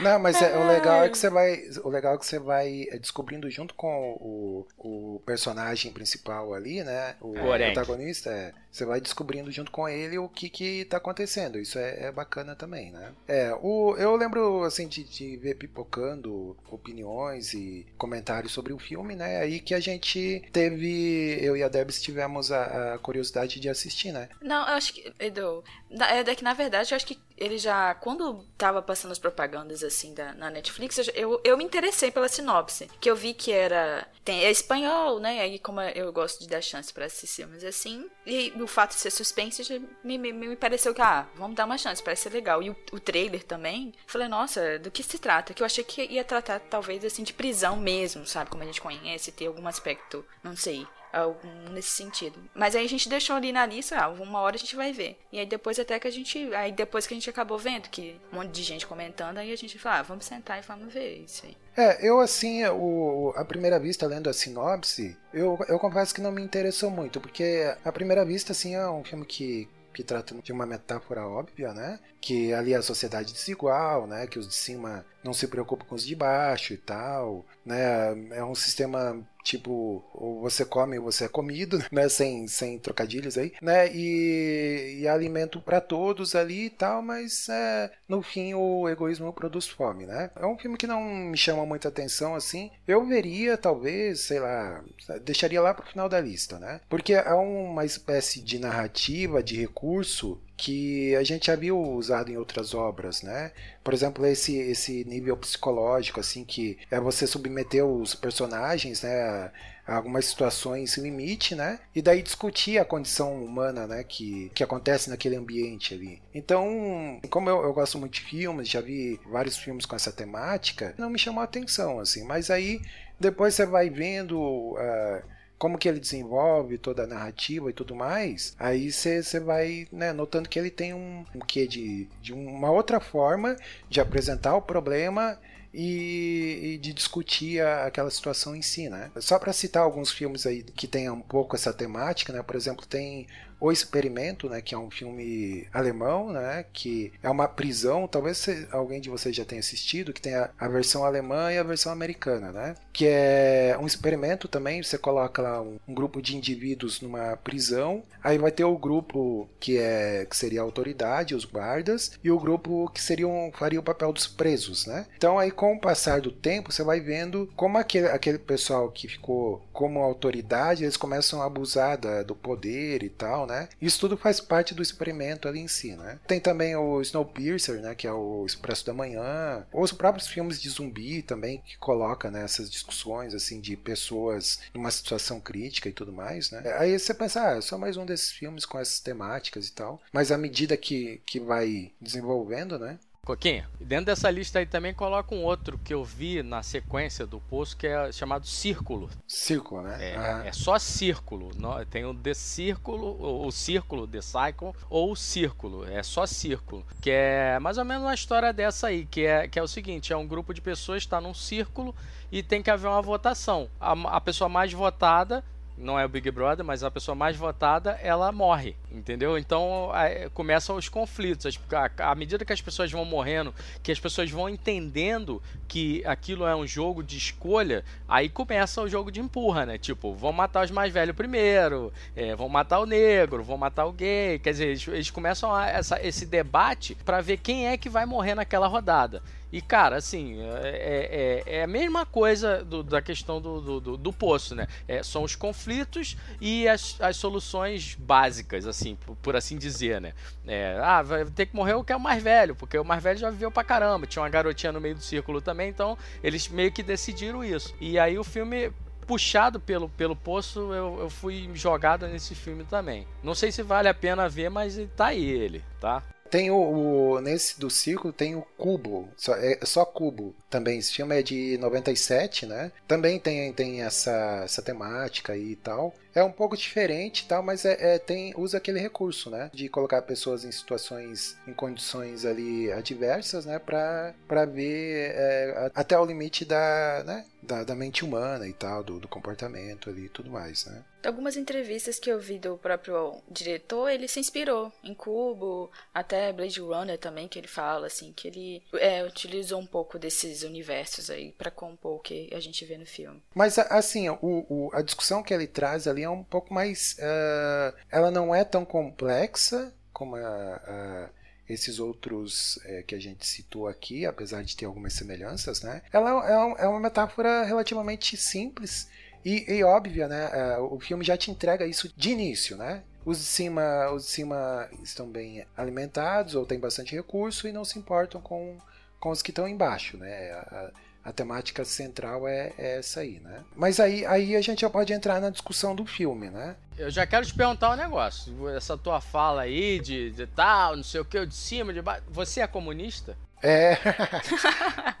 [0.00, 1.62] Não, mas é, o legal é que você vai.
[1.84, 6.82] O legal é que você vai é, descobrindo junto com o, o personagem principal ali,
[6.82, 7.16] né?
[7.20, 7.72] O Goreng.
[7.72, 11.58] protagonista, é, você vai descobrindo junto com ele o que que tá acontecendo.
[11.58, 13.12] Isso é, é bacana também, né?
[13.28, 19.14] É, o, eu lembro, assim, de, de ver pipocando opiniões e comentários sobre o filme,
[19.14, 19.38] né?
[19.40, 24.12] Aí que a gente teve, eu e a Debs tivemos a, a curiosidade de assistir,
[24.12, 24.28] né?
[24.40, 27.94] Não, eu acho que, Edu, na- é que na verdade eu acho que ele já,
[27.94, 32.88] quando tava passando as propagandas assim da, na Netflix, eu, eu, me interessei pela sinopse.
[33.00, 34.06] Que eu vi que era.
[34.22, 35.40] Tem, é espanhol, né?
[35.40, 38.08] Aí como eu gosto de dar chance pra esses filmes assim.
[38.26, 41.64] E o fato de ser suspense já me, me, me pareceu que, ah, vamos dar
[41.64, 42.62] uma chance, parece ser legal.
[42.62, 45.54] E o, o trailer também, falei, nossa, do que se trata?
[45.54, 48.50] Que eu achei que ia tratar talvez assim de prisão mesmo, sabe?
[48.50, 52.38] Como a gente conhece, ter algum aspecto, não sei algum nesse sentido.
[52.54, 55.18] Mas aí a gente deixou ali na lista, ah, uma hora a gente vai ver.
[55.32, 58.20] E aí depois até que a gente, aí depois que a gente acabou vendo que
[58.32, 61.18] um monte de gente comentando, aí a gente falou, ah, vamos sentar e vamos ver
[61.18, 61.56] isso aí.
[61.76, 66.32] É, eu assim, o, a primeira vista, lendo a sinopse, eu, eu confesso que não
[66.32, 70.52] me interessou muito, porque a primeira vista, assim, é um filme que, que trata de
[70.52, 71.98] uma metáfora óbvia, né?
[72.20, 74.26] Que ali a sociedade desigual, né?
[74.26, 78.12] Que os de cima não se preocupam com os de baixo e tal, né?
[78.32, 82.08] É um sistema tipo, ou você come ou você é comido, né?
[82.08, 83.90] Sem, sem trocadilhos aí, né?
[83.92, 89.66] E, e alimento para todos ali e tal, mas é, no fim o egoísmo produz
[89.66, 90.30] fome, né?
[90.36, 92.70] É um filme que não me chama muita atenção assim.
[92.86, 94.82] Eu veria, talvez, sei lá,
[95.22, 96.80] deixaria lá pro final da lista, né?
[96.88, 102.36] Porque é uma espécie de narrativa, de recurso que a gente já viu usado em
[102.36, 103.50] outras obras, né?
[103.82, 109.50] Por exemplo, esse, esse nível psicológico, assim, que é você submeter os personagens, né,
[109.86, 111.80] a algumas situações limite, né?
[111.94, 116.20] E daí discutir a condição humana, né, que, que acontece naquele ambiente ali.
[116.34, 120.94] Então, como eu, eu gosto muito de filmes, já vi vários filmes com essa temática,
[120.98, 122.22] não me chamou a atenção, assim.
[122.22, 122.82] Mas aí,
[123.18, 124.38] depois você vai vendo...
[124.38, 130.10] Uh, como que ele desenvolve toda a narrativa e tudo mais, aí você vai né,
[130.10, 133.54] notando que ele tem um, um quê de, de uma outra forma
[133.86, 135.38] de apresentar o problema
[135.72, 139.10] e, e de discutir a, aquela situação em si, né?
[139.18, 142.42] Só para citar alguns filmes aí que tenham um pouco essa temática, né?
[142.42, 143.26] Por exemplo, tem
[143.60, 149.00] o Experimento, né, que é um filme alemão, né, que é uma prisão, talvez alguém
[149.00, 152.50] de vocês já tenha assistido, que tem a, a, versão alemã e a versão americana,
[152.50, 157.36] né, que é um experimento também, você coloca lá um, um, grupo de indivíduos numa
[157.36, 162.30] prisão, aí vai ter o grupo que é que seria a autoridade, os guardas, e
[162.30, 165.06] o grupo que seriam faria o papel dos presos, né.
[165.16, 169.08] Então aí com o passar do tempo você vai vendo como aquele, aquele pessoal que
[169.08, 173.68] ficou como autoridade, eles começam a abusar da, do poder e tal, né?
[173.80, 176.18] Isso tudo faz parte do experimento ali em si, né?
[176.26, 177.94] Tem também o Snowpiercer, né?
[177.94, 179.66] Que é o Expresso da Manhã.
[179.72, 184.60] Ou os próprios filmes de zumbi também, que coloca né, essas discussões, assim, de pessoas
[184.72, 186.62] numa situação crítica e tudo mais, né?
[186.78, 190.00] Aí você pensa, ah, é só mais um desses filmes com essas temáticas e tal.
[190.12, 192.98] Mas à medida que, que vai desenvolvendo, né?
[193.30, 197.38] Coquinha, dentro dessa lista aí também coloca um outro que eu vi na sequência do
[197.38, 199.08] poço que é chamado Círculo.
[199.24, 200.12] Círculo, né?
[200.12, 200.42] É, ah.
[200.46, 201.50] é só Círculo.
[201.88, 205.88] Tem o The Círculo, o Círculo, The Cycle, ou o Círculo.
[205.88, 206.84] É só Círculo.
[207.00, 210.12] Que é mais ou menos uma história dessa aí, que é, que é o seguinte:
[210.12, 211.94] é um grupo de pessoas está num círculo
[212.32, 213.68] e tem que haver uma votação.
[213.80, 215.44] A, a pessoa mais votada
[215.80, 219.38] não é o Big Brother, mas a pessoa mais votada, ela morre, entendeu?
[219.38, 221.58] Então é, começam os conflitos.
[221.98, 226.54] À medida que as pessoas vão morrendo, que as pessoas vão entendendo que aquilo é
[226.54, 229.78] um jogo de escolha, aí começa o jogo de empurra, né?
[229.78, 233.92] Tipo, vão matar os mais velhos primeiro, é, vão matar o negro, vão matar o
[233.92, 234.38] gay.
[234.38, 238.04] Quer dizer, eles, eles começam a, essa, esse debate para ver quem é que vai
[238.04, 239.22] morrer naquela rodada.
[239.52, 244.12] E, cara, assim, é, é, é a mesma coisa do, da questão do, do, do
[244.12, 244.66] poço, né?
[244.86, 250.12] É, são os conflitos e as, as soluções básicas, assim, por, por assim dizer, né?
[250.46, 253.02] É, ah, vai ter que morrer o que é o mais velho, porque o mais
[253.02, 254.06] velho já viveu pra caramba.
[254.06, 257.74] Tinha uma garotinha no meio do círculo também, então eles meio que decidiram isso.
[257.80, 258.72] E aí o filme
[259.06, 263.08] puxado pelo, pelo poço, eu, eu fui jogado nesse filme também.
[263.24, 266.00] Não sei se vale a pena ver, mas tá aí ele, tá?
[266.30, 269.08] Tem o, o, Nesse do círculo tem o Cubo.
[269.16, 270.78] Só, é só Cubo também.
[270.78, 272.72] Esse filme é de 97, né?
[272.86, 275.94] Também tem, tem essa, essa temática aí e tal.
[276.14, 280.02] é um pouco diferente, tal, mas é, é, tem usa aquele recurso, né, de colocar
[280.02, 286.44] pessoas em situações, em condições ali adversas, né, para para ver é, até o limite
[286.44, 290.66] da, né, da, da, mente humana e tal, do, do comportamento ali e tudo mais,
[290.66, 290.82] né.
[291.04, 296.60] Algumas entrevistas que eu vi do próprio diretor, ele se inspirou em Cubo, até Blade
[296.60, 301.32] Runner também, que ele fala, assim, que ele é, utilizou um pouco desses universos aí
[301.32, 303.22] para compor o que a gente vê no filme.
[303.34, 306.96] Mas, assim, o, o, a discussão que ele traz ali é um pouco mais.
[306.98, 311.10] Uh, ela não é tão complexa como a, a
[311.52, 315.82] esses outros é, que a gente citou aqui, apesar de ter algumas semelhanças, né?
[315.92, 318.88] Ela é, é uma metáfora relativamente simples
[319.24, 320.30] e, e óbvia, né?
[320.32, 322.82] É, o filme já te entrega isso de início, né?
[323.04, 327.64] Os de cima, os de cima estão bem alimentados ou têm bastante recurso e não
[327.64, 328.58] se importam com,
[329.00, 330.30] com os que estão embaixo, né?
[330.32, 330.70] A,
[331.02, 333.42] a temática central é, é, essa aí, né?
[333.56, 336.54] Mas aí, aí a gente já pode entrar na discussão do filme, né?
[336.76, 338.48] Eu já quero te perguntar um negócio.
[338.50, 342.02] Essa tua fala aí de, de tal, não sei o que, de cima, de baixo.
[342.10, 343.16] Você é comunista?
[343.42, 343.78] É,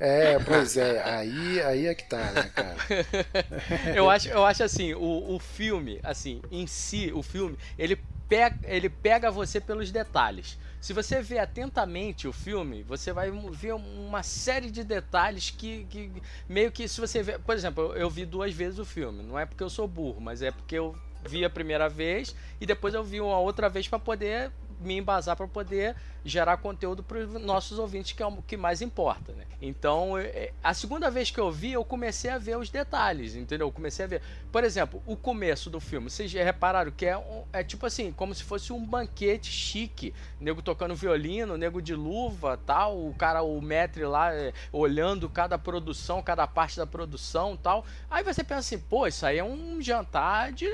[0.00, 2.76] é, pois é, aí, aí é que tá, né, cara?
[3.94, 8.58] eu, acho, eu acho assim, o, o filme, assim, em si, o filme, ele pega,
[8.64, 10.58] ele pega você pelos detalhes.
[10.80, 16.10] Se você ver atentamente o filme, você vai ver uma série de detalhes que, que
[16.48, 19.44] meio que se você ver, por exemplo, eu vi duas vezes o filme, não é
[19.44, 20.96] porque eu sou burro, mas é porque eu
[21.28, 25.36] vi a primeira vez e depois eu vi uma outra vez para poder me embasar
[25.36, 29.44] para poder gerar conteúdo para os nossos ouvintes, que é o que mais importa, né?
[29.62, 33.66] Então, é, a segunda vez que eu vi, eu comecei a ver os detalhes, entendeu?
[33.66, 34.22] Eu comecei a ver.
[34.50, 36.10] Por exemplo, o começo do filme.
[36.10, 40.14] Vocês repararam que é, um, é tipo assim, como se fosse um banquete chique.
[40.40, 43.06] Nego tocando violino, nego de luva, tal.
[43.06, 47.84] O cara, o metre lá, é, olhando cada produção, cada parte da produção, tal.
[48.10, 50.68] Aí você pensa assim, pô, isso aí é um jantar de,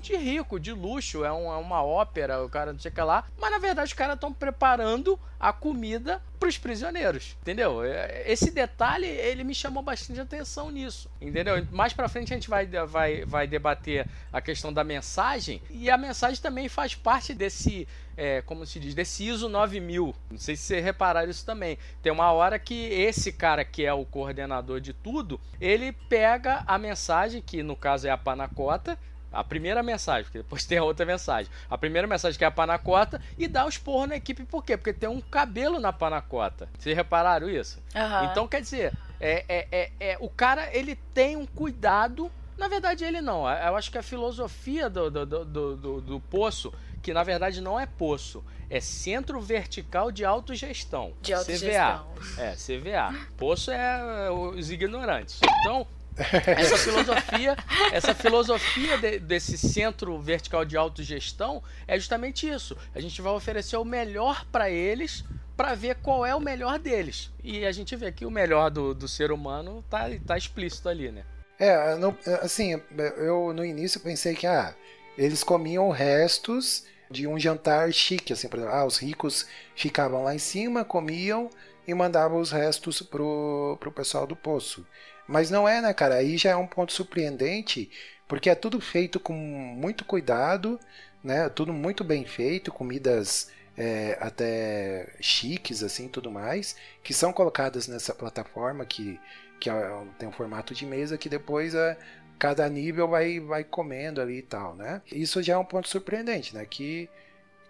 [0.00, 1.24] de rico, de luxo.
[1.24, 3.24] É, um, é uma ópera, o cara não sei o que lá.
[3.44, 7.84] Mas, na verdade, os caras estão preparando a comida para os prisioneiros, entendeu?
[7.84, 11.54] É, esse detalhe ele me chamou bastante atenção nisso, entendeu?
[11.70, 15.98] Mais para frente a gente vai, vai, vai debater a questão da mensagem e a
[15.98, 20.14] mensagem também faz parte desse, é, como se diz, desse ISO 9000.
[20.30, 21.76] Não sei se vocês repararam isso também.
[22.02, 26.78] Tem uma hora que esse cara que é o coordenador de tudo, ele pega a
[26.78, 28.98] mensagem que no caso é a panacota
[29.34, 31.50] a primeira mensagem, porque depois tem a outra mensagem.
[31.68, 34.76] A primeira mensagem que é a panacota e dá os porros na equipe, por quê?
[34.76, 36.68] Porque tem um cabelo na panacota.
[36.78, 37.82] Vocês repararam isso?
[37.94, 38.30] Uhum.
[38.30, 42.30] Então, quer dizer, é, é, é, é, o cara ele tem um cuidado.
[42.56, 43.48] Na verdade, ele não.
[43.48, 45.44] Eu acho que a filosofia do, do, do,
[45.76, 51.12] do, do poço, que na verdade não é poço, é Centro Vertical de Autogestão.
[51.20, 52.06] De autogestão.
[52.14, 52.42] CVA.
[52.42, 53.26] É, CVA.
[53.36, 55.40] Poço é os ignorantes.
[55.60, 55.86] Então,
[56.16, 57.56] essa filosofia,
[57.92, 62.76] essa filosofia de, desse centro vertical de autogestão é justamente isso.
[62.94, 65.24] A gente vai oferecer o melhor para eles
[65.56, 67.30] para ver qual é o melhor deles.
[67.42, 71.10] E a gente vê que o melhor do, do ser humano tá, tá explícito ali,
[71.10, 71.24] né?
[71.58, 72.80] É, não, assim,
[73.16, 74.74] eu no início pensei que ah,
[75.16, 79.46] eles comiam restos de um jantar chique, assim, por exemplo, ah, os ricos
[79.76, 81.48] ficavam lá em cima, comiam
[81.86, 84.84] e mandavam os restos pro, pro pessoal do poço.
[85.26, 86.16] Mas não é, né, cara?
[86.16, 87.90] Aí já é um ponto surpreendente,
[88.28, 90.78] porque é tudo feito com muito cuidado,
[91.22, 91.48] né?
[91.48, 98.14] Tudo muito bem feito, comidas é, até chiques, assim, tudo mais, que são colocadas nessa
[98.14, 99.20] plataforma que,
[99.58, 101.96] que é, tem um formato de mesa que depois é,
[102.38, 105.02] cada nível vai, vai comendo ali e tal, né?
[105.10, 106.64] Isso já é um ponto surpreendente, né?
[106.66, 107.08] Que,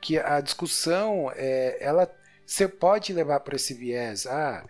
[0.01, 2.11] que a discussão, é, ela
[2.47, 4.65] você pode levar para esse viés, ah,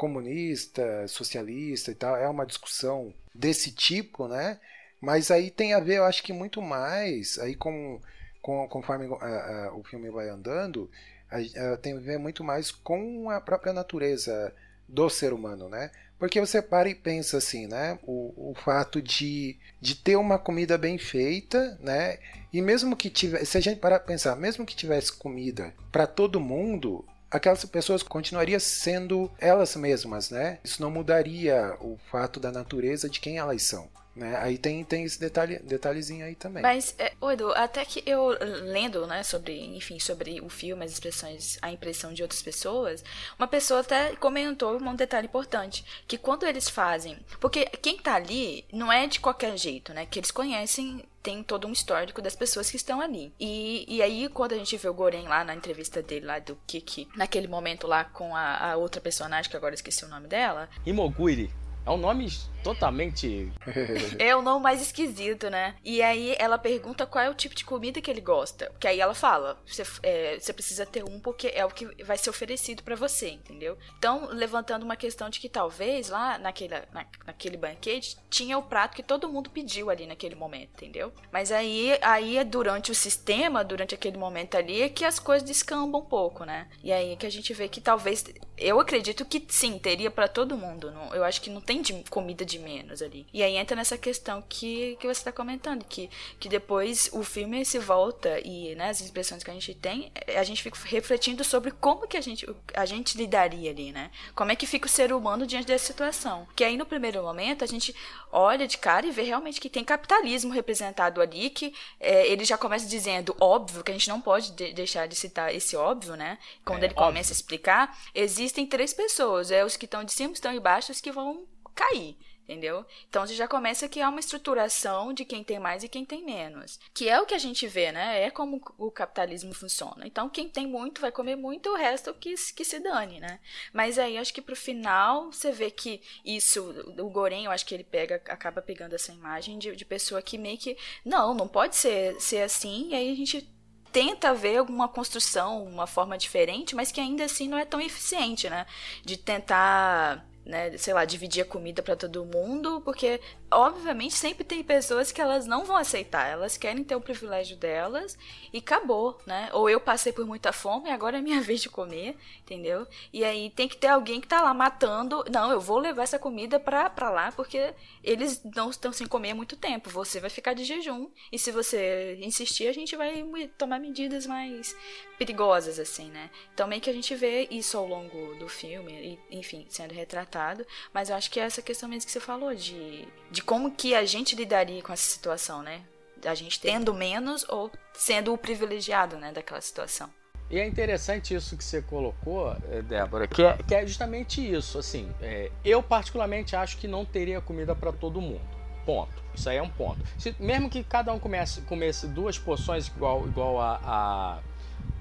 [0.00, 4.58] comunista, socialista e tal, é uma discussão desse tipo, né?
[4.98, 8.00] Mas aí tem a ver, eu acho que muito mais, aí com,
[8.40, 10.90] com conforme uh, uh, o filme vai andando,
[11.30, 14.54] uh, tem a ver muito mais com a própria natureza
[14.88, 15.90] do ser humano, né?
[16.18, 17.98] Porque você para e pensa assim, né?
[18.02, 22.18] O, o fato de, de ter uma comida bem feita, né?
[22.50, 26.06] E mesmo que tivesse, se a gente parar para pensar, mesmo que tivesse comida para
[26.06, 30.58] todo mundo, aquelas pessoas continuariam sendo elas mesmas, né?
[30.64, 33.88] Isso não mudaria o fato da natureza de quem elas são.
[34.14, 34.36] Né?
[34.38, 36.62] Aí tem, tem esse detalhe, detalhezinho aí também.
[36.62, 41.58] Mas, é, Edu, até que eu lendo, né, sobre, enfim, sobre o filme, as expressões,
[41.62, 43.04] a impressão de outras pessoas,
[43.38, 48.64] uma pessoa até comentou um detalhe importante, que quando eles fazem, porque quem tá ali
[48.72, 52.70] não é de qualquer jeito, né, que eles conhecem tem todo um histórico das pessoas
[52.70, 53.32] que estão ali.
[53.38, 56.58] E, e aí, quando a gente vê o Goren lá na entrevista dele, lá do
[56.66, 60.68] Kiki, naquele momento lá com a, a outra personagem, que agora esqueci o nome dela.
[60.84, 61.50] Imoguri.
[61.86, 62.28] É um nome
[62.62, 63.52] totalmente.
[64.18, 65.74] É o nome mais esquisito, né?
[65.84, 68.66] E aí ela pergunta qual é o tipo de comida que ele gosta.
[68.70, 72.30] Porque aí ela fala: você, é, precisa ter um porque é o que vai ser
[72.30, 73.78] oferecido pra você, entendeu?
[73.98, 78.94] Então, levantando uma questão de que talvez lá naquele, na, naquele banquete tinha o prato
[78.94, 81.12] que todo mundo pediu ali naquele momento, entendeu?
[81.32, 85.48] Mas aí, aí é durante o sistema, durante aquele momento ali, é que as coisas
[85.48, 86.68] descambam um pouco, né?
[86.82, 88.24] E aí é que a gente vê que talvez.
[88.56, 90.90] Eu acredito que sim, teria para todo mundo.
[90.90, 93.26] Não, eu acho que não tem de comida de menos ali.
[93.32, 97.64] E aí entra nessa questão que, que você está comentando, que, que depois o filme
[97.64, 101.70] se volta e né, as impressões que a gente tem, a gente fica refletindo sobre
[101.70, 104.10] como que a gente, a gente lidaria ali, né?
[104.34, 106.46] Como é que fica o ser humano diante dessa situação.
[106.54, 107.94] Que aí no primeiro momento a gente
[108.32, 112.58] olha de cara e vê realmente que tem capitalismo representado ali, que é, ele já
[112.58, 116.38] começa dizendo óbvio, que a gente não pode de deixar de citar esse óbvio, né?
[116.64, 120.32] Quando É, ele começa a explicar, existem três pessoas, é os que estão de cima,
[120.32, 122.16] estão embaixo, os que vão cair.
[122.50, 122.84] Entendeu?
[123.08, 126.24] Então você já começa que há uma estruturação de quem tem mais e quem tem
[126.24, 126.80] menos.
[126.92, 128.24] Que é o que a gente vê, né?
[128.24, 130.04] É como o capitalismo funciona.
[130.04, 133.38] Então quem tem muito vai comer muito, o resto que, que se dane, né?
[133.72, 137.72] Mas aí acho que pro final você vê que isso, o Goren, eu acho que
[137.72, 140.76] ele pega, acaba pegando essa imagem de, de pessoa que meio que.
[141.04, 143.48] Não, não pode ser, ser assim, e aí a gente
[143.92, 148.50] tenta ver alguma construção, uma forma diferente, mas que ainda assim não é tão eficiente,
[148.50, 148.66] né?
[149.04, 154.62] De tentar né, sei lá, dividir a comida para todo mundo, porque obviamente sempre tem
[154.62, 158.16] pessoas que elas não vão aceitar, elas querem ter o privilégio delas
[158.52, 159.48] e acabou, né?
[159.52, 162.86] Ou eu passei por muita fome agora é minha vez de comer, entendeu?
[163.12, 166.18] E aí tem que ter alguém que tá lá matando, não, eu vou levar essa
[166.18, 170.54] comida pra, lá porque eles não estão sem comer há muito tempo, você vai ficar
[170.54, 173.24] de jejum e se você insistir a gente vai
[173.58, 174.76] tomar medidas mais
[175.18, 176.30] perigosas assim, né?
[176.54, 181.10] Então meio que a gente vê isso ao longo do filme, enfim, sendo retratado, mas
[181.10, 184.04] eu acho que é essa questão mesmo que você falou de, de como que a
[184.04, 185.82] gente lidaria com essa situação, né?
[186.24, 190.10] A gente tendo menos ou sendo o privilegiado, né, daquela situação.
[190.50, 194.78] E é interessante isso que você colocou, eh, Débora, que é, que é justamente isso.
[194.78, 198.40] Assim, é, eu particularmente acho que não teria comida para todo mundo.
[198.84, 199.22] Ponto.
[199.34, 200.00] Isso aí é um ponto.
[200.18, 204.40] Se- mesmo que cada um comece, comesse duas porções igual, igual a,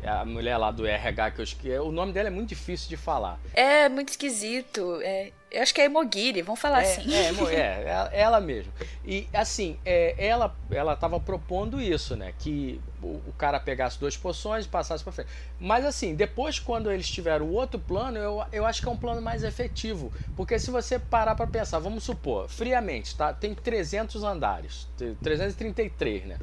[0.04, 2.88] a, a mulher lá do RH que eu esqueci, o nome dela é muito difícil
[2.88, 3.39] de falar.
[3.54, 4.99] É muito esquisito.
[5.02, 7.14] É, eu acho que é Emogiri, vamos falar é, assim.
[7.14, 8.72] É, mo- é, ela, mesmo.
[9.04, 12.34] E assim, é, ela ela estava propondo isso, né?
[12.38, 15.30] Que o, o cara pegasse duas poções e passasse para frente.
[15.60, 18.98] Mas assim, depois quando eles tiveram o outro plano, eu, eu acho que é um
[18.98, 20.12] plano mais efetivo.
[20.36, 23.34] Porque se você parar para pensar, vamos supor, friamente, tá?
[23.34, 26.38] Tem 300 andares, tem 333, né?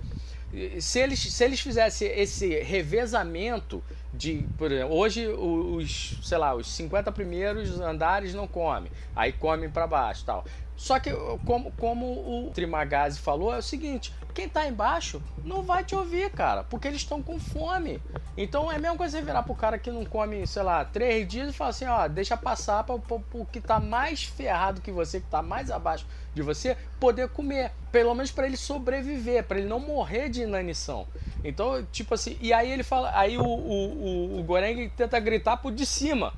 [0.81, 6.67] Se eles, se eles fizessem esse revezamento de, por exemplo, hoje os, sei lá, os
[6.69, 10.45] 50 primeiros andares não comem, aí comem para baixo, tal.
[10.77, 11.11] Só que
[11.45, 16.31] como, como o Trimagazi falou, é o seguinte, quem tá embaixo não vai te ouvir,
[16.31, 18.03] cara, porque eles estão com fome.
[18.37, 21.27] Então é a mesma coisa você virar pro cara que não come, sei lá, três
[21.27, 25.21] dias e falar assim, ó, deixa passar para o que tá mais ferrado que você,
[25.21, 27.73] que tá mais abaixo de você, poder comer.
[27.91, 31.07] Pelo menos para ele sobreviver, para ele não morrer de inanição.
[31.43, 35.57] Então, tipo assim, e aí ele fala, aí o, o, o, o Goreng tenta gritar
[35.57, 36.35] pro de cima.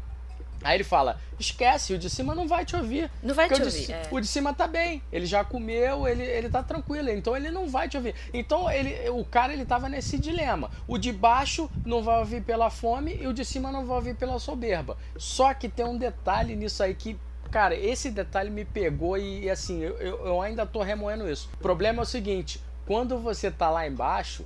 [0.64, 3.10] Aí ele fala: esquece, o de cima não vai te ouvir.
[3.22, 3.84] Não vai te o de, ouvir.
[3.86, 4.08] ci- é.
[4.10, 7.68] o de cima tá bem, ele já comeu, ele, ele tá tranquilo, então ele não
[7.68, 8.14] vai te ouvir.
[8.34, 10.70] Então ele, o cara ele tava nesse dilema.
[10.86, 14.14] O de baixo não vai ouvir pela fome e o de cima não vai ouvir
[14.14, 14.96] pela soberba.
[15.16, 17.16] Só que tem um detalhe nisso aí que
[17.50, 21.48] Cara, esse detalhe me pegou e assim, eu, eu eu ainda tô remoendo isso.
[21.54, 24.44] O problema é o seguinte: quando você tá lá embaixo,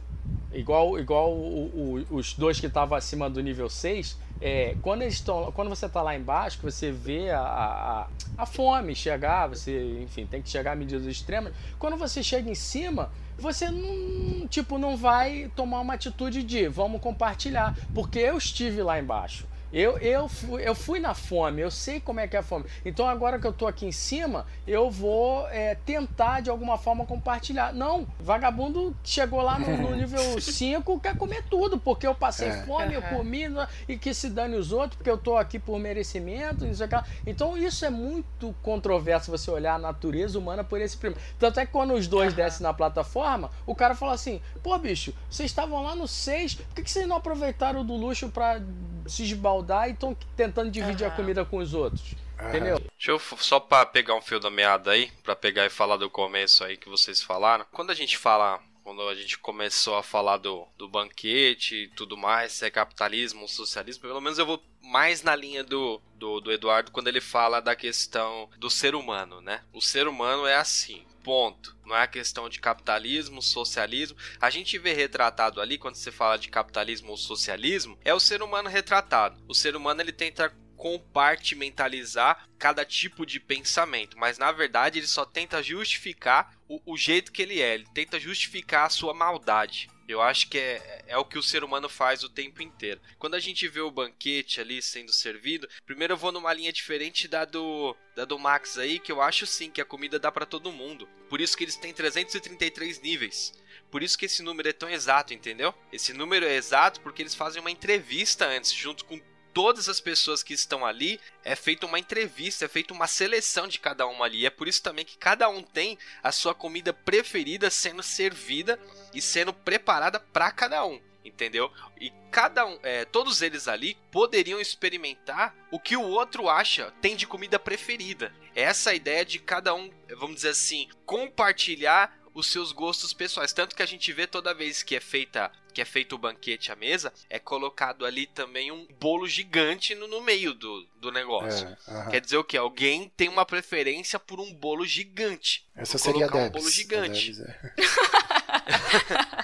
[0.52, 5.14] igual, igual o- o- os dois que estavam acima do nível 6, é, quando, eles
[5.14, 10.00] estão, quando você tá lá embaixo, que você vê a, a, a fome chegar, você,
[10.02, 11.54] enfim, tem que chegar a medidas extremas.
[11.78, 17.00] Quando você chega em cima, você não, tipo, não vai tomar uma atitude de vamos
[17.00, 19.46] compartilhar, porque eu estive lá embaixo.
[19.72, 22.66] Eu, eu, fui, eu fui na fome, eu sei como é que é a fome.
[22.84, 27.06] Então agora que eu tô aqui em cima, eu vou é, tentar de alguma forma
[27.06, 27.72] compartilhar.
[27.72, 32.62] Não, vagabundo chegou lá no, no nível 5, quer comer tudo, porque eu passei É.
[32.64, 35.78] fome, eu comi, né, e que se dane os outros, porque eu tô aqui por
[35.78, 36.96] merecimento, não sei o que.
[37.26, 41.16] Então isso é muito controverso você olhar a natureza humana por esse primo.
[41.38, 45.14] Tanto é que quando os dois descem na plataforma, o cara fala assim: pô, bicho,
[45.30, 48.60] vocês estavam lá no 6, por que, que vocês não aproveitaram do luxo pra
[49.06, 51.16] se esbaldar e estão tentando dividir a Aham.
[51.16, 52.14] comida com os outros?
[52.48, 52.78] Entendeu?
[52.78, 56.10] Deixa eu só pra pegar um fio da meada aí, pra pegar e falar do
[56.10, 57.64] começo aí que vocês falaram.
[57.72, 62.16] Quando a gente fala, quando a gente começou a falar do, do banquete e tudo
[62.16, 66.40] mais, se é capitalismo ou socialismo, pelo menos eu vou mais na linha do, do,
[66.40, 69.62] do Eduardo quando ele fala da questão do ser humano, né?
[69.72, 71.04] O ser humano é assim.
[71.22, 71.76] Ponto.
[71.84, 74.16] Não é a questão de capitalismo, socialismo.
[74.40, 78.42] A gente vê retratado ali, quando você fala de capitalismo ou socialismo, é o ser
[78.42, 79.40] humano retratado.
[79.46, 85.24] O ser humano ele tenta compartimentalizar cada tipo de pensamento, mas na verdade ele só
[85.24, 89.88] tenta justificar o, o jeito que ele é, ele tenta justificar a sua maldade.
[90.08, 93.00] Eu acho que é, é o que o ser humano faz o tempo inteiro.
[93.16, 97.28] Quando a gente vê o banquete ali sendo servido, primeiro eu vou numa linha diferente
[97.28, 100.44] da do, da do Max aí, que eu acho sim que a comida dá para
[100.44, 101.08] todo mundo.
[101.28, 103.52] Por isso que eles têm 333 níveis.
[103.88, 105.72] Por isso que esse número é tão exato, entendeu?
[105.92, 109.20] Esse número é exato porque eles fazem uma entrevista antes, junto com
[109.52, 113.78] todas as pessoas que estão ali, é feita uma entrevista, é feita uma seleção de
[113.78, 114.46] cada uma ali.
[114.46, 118.78] É por isso também que cada um tem a sua comida preferida sendo servida
[119.14, 121.00] e sendo preparada para cada um.
[121.24, 121.70] Entendeu?
[122.00, 127.14] E cada um, é, todos eles ali poderiam experimentar o que o outro acha tem
[127.14, 128.34] de comida preferida.
[128.56, 133.52] É essa a ideia de cada um, vamos dizer assim, compartilhar os seus gostos pessoais.
[133.52, 136.70] Tanto que a gente vê toda vez que é feita que é feito o banquete
[136.70, 141.66] à mesa, é colocado ali também um bolo gigante no, no meio do, do negócio.
[141.88, 142.58] É, Quer dizer o que?
[142.58, 145.66] Alguém tem uma preferência por um bolo gigante.
[145.74, 146.48] Essa seria a Debs.
[146.48, 147.32] um bolo gigante.
[147.40, 147.72] é.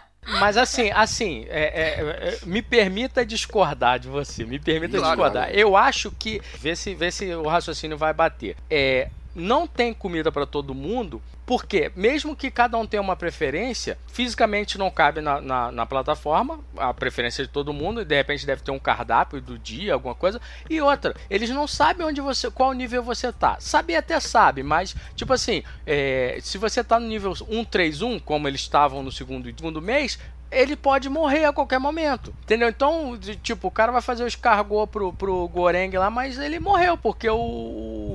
[0.41, 5.45] Mas assim, assim, é, é, é, me permita discordar de você, me permita Claro, discordar.
[5.47, 5.59] claro.
[5.59, 8.55] Eu acho que, vê se, vê se o raciocínio vai bater.
[8.69, 13.97] É, não tem comida para todo mundo, porque mesmo que cada um tenha uma preferência,
[14.13, 18.45] fisicamente não cabe na, na, na plataforma a preferência de todo mundo, e de repente
[18.45, 20.39] deve ter um cardápio do dia, alguma coisa.
[20.69, 23.57] E outra, eles não sabem onde você, qual nível você tá.
[23.61, 28.61] Sabe até sabe, mas tipo assim, é, se você tá no nível 131, como eles
[28.61, 30.19] estavam no segundo, segundo mês,
[30.51, 32.35] ele pode morrer a qualquer momento.
[32.43, 32.69] Entendeu?
[32.69, 36.97] Então, tipo, o cara vai fazer o escargot pro, pro Goreng lá, mas ele morreu,
[36.97, 37.37] porque o,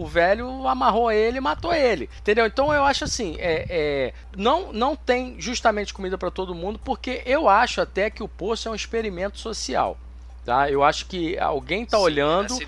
[0.02, 2.10] o velho amarrou ele e matou ele.
[2.20, 2.46] Entendeu?
[2.46, 7.22] Então eu acho assim, é, é, não, não tem justamente comida para todo mundo, porque
[7.26, 9.98] eu acho até que o poço é um experimento social.
[10.46, 10.70] Tá?
[10.70, 12.60] Eu acho que alguém tá Sim, olhando.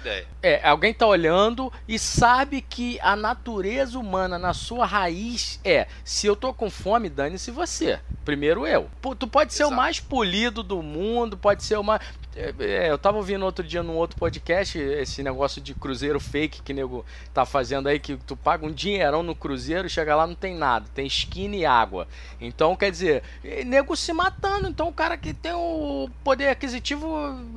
[0.41, 6.25] É, alguém tá olhando e sabe que a natureza humana, na sua raiz, é: se
[6.25, 7.99] eu tô com fome, dane-se você.
[8.23, 8.89] Primeiro eu.
[9.19, 9.75] Tu pode ser o Exato.
[9.75, 12.01] mais polido do mundo, pode ser o mais.
[12.35, 16.61] É, é, eu tava ouvindo outro dia num outro podcast esse negócio de cruzeiro fake
[16.61, 20.35] que nego tá fazendo aí, que tu paga um dinheirão no cruzeiro, chega lá não
[20.35, 22.07] tem nada, tem skin e água.
[22.41, 23.23] Então, quer dizer,
[23.65, 24.67] nego se matando.
[24.67, 27.07] Então, o cara que tem o poder aquisitivo,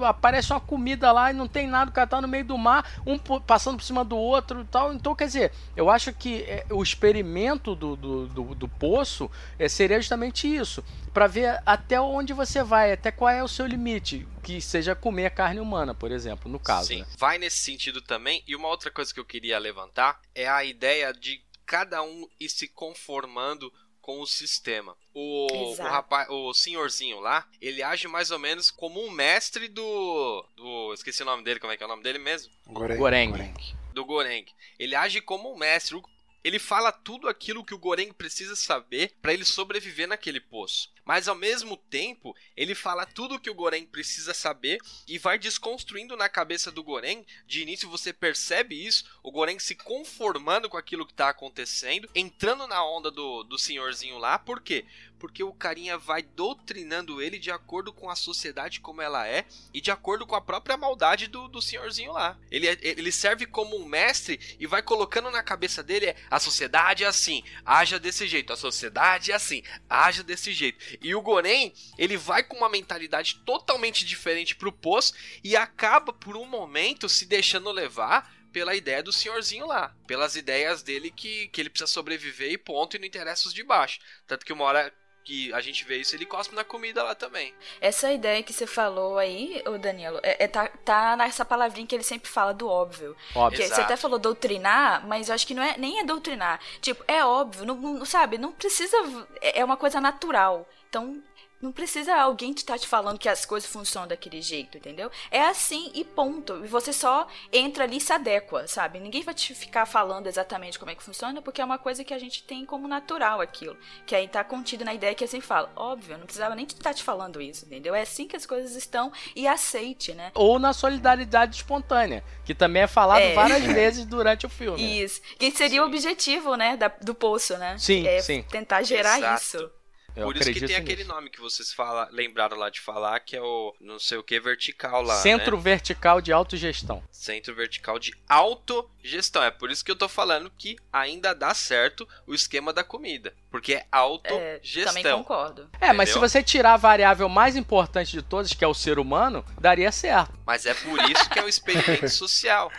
[0.09, 3.01] aparece uma comida lá e não tem nada, o cara tá no meio do mar,
[3.07, 4.93] um passando por cima do outro e tal.
[4.93, 9.69] Então, quer dizer, eu acho que é, o experimento do, do, do, do poço é,
[9.69, 10.85] seria justamente isso.
[11.13, 15.31] Pra ver até onde você vai, até qual é o seu limite, que seja comer
[15.31, 16.89] carne humana, por exemplo, no caso.
[16.89, 17.07] Sim, né?
[17.19, 18.43] vai nesse sentido também.
[18.47, 22.49] E uma outra coisa que eu queria levantar é a ideia de cada um ir
[22.49, 23.73] se conformando
[24.09, 24.97] com o sistema.
[25.13, 30.47] O, o rapaz, o senhorzinho lá, ele age mais ou menos como um mestre do,
[30.57, 32.51] do esqueci o nome dele, como é que é o nome dele mesmo?
[32.67, 32.97] Goreng.
[32.97, 33.55] Goreng.
[33.93, 34.47] Do Goreng.
[34.79, 35.95] Ele age como um mestre.
[35.97, 36.03] O-
[36.43, 40.91] Ele fala tudo aquilo que o Goreng precisa saber para ele sobreviver naquele poço.
[41.09, 45.39] Mas ao mesmo tempo, ele fala tudo o que o Goreng precisa saber e vai
[45.39, 47.25] desconstruindo na cabeça do Goreng.
[47.47, 52.67] De início você percebe isso, o Goreng se conformando com aquilo que tá acontecendo, entrando
[52.67, 54.39] na onda do, do senhorzinho lá.
[54.39, 54.85] Por quê?
[55.19, 59.81] Porque o carinha vai doutrinando ele de acordo com a sociedade como ela é e
[59.81, 62.39] de acordo com a própria maldade do, do senhorzinho lá.
[62.51, 66.39] Ele, é- ele serve como um mestre e vai colocando na cabeça dele é, a
[66.39, 70.79] sociedade é assim, haja desse jeito, a sociedade é assim, haja desse jeito.
[71.01, 76.37] E o Goren, ele vai com uma mentalidade totalmente diferente pro poço e acaba por
[76.37, 81.61] um momento se deixando levar pela ideia do senhorzinho lá, pelas ideias dele que, que
[81.61, 84.01] ele precisa sobreviver e ponto, e não interessa os de baixo.
[84.27, 84.93] Tanto que uma hora
[85.29, 87.53] que a gente vê isso, ele cospe na comida lá também.
[87.83, 91.95] Essa ideia que você falou aí, ô Danilo, é, é- tá, tá nessa palavrinha que
[91.95, 93.15] ele sempre fala do óbvio.
[93.35, 93.61] Óbvio.
[93.61, 96.59] Que você até falou doutrinar, mas eu acho que não é, nem é doutrinar.
[96.81, 98.39] Tipo, é óbvio, não, não- sabe?
[98.39, 98.97] Não precisa.
[99.43, 100.67] É é uma coisa natural.
[100.89, 101.23] Então,
[101.61, 105.11] não precisa alguém estar te falando que as coisas funcionam daquele jeito, entendeu?
[105.31, 106.65] É assim e ponto.
[106.65, 109.01] E você só entra ali e se adequa, sabe?
[109.01, 112.15] Ninguém vai te ficar falando exatamente como é que funciona, porque é uma coisa que
[112.15, 113.77] a gente tem como natural aquilo.
[114.07, 115.71] Que aí tá contido na ideia que assim fala.
[115.75, 117.95] Óbvio, não precisava nem estar te falando isso, entendeu?
[117.95, 120.31] É assim que as coisas estão e aceite, né?
[120.35, 123.35] Ou na solidariedade espontânea, que também é falado É.
[123.35, 125.03] várias vezes durante o filme.
[125.03, 125.21] Isso.
[125.39, 127.77] Que seria o objetivo, né, da- do poço, né?
[127.79, 128.43] Sim, é sim.
[128.43, 129.43] Tentar gerar Exato.
[129.43, 129.71] isso.
[130.19, 131.15] Eu Por isso que tem aquele nisso.
[131.15, 134.39] nome que vocês fala, lembraram lá de falar, que é o não sei o que
[134.41, 135.15] vertical lá.
[135.17, 135.63] Centro né?
[135.63, 137.03] vertical de autogestão.
[137.11, 139.43] Centro vertical de autogestão.
[139.43, 143.33] É por isso que eu tô falando que ainda dá certo o esquema da comida.
[143.51, 145.19] Porque é É, também autogestão.
[145.23, 145.71] concordo.
[145.81, 146.29] É, mas se Entendeu?
[146.29, 150.33] você tirar a variável mais importante de todas, que é o ser humano, daria certo.
[150.47, 152.71] Mas é por isso que é o experimento social.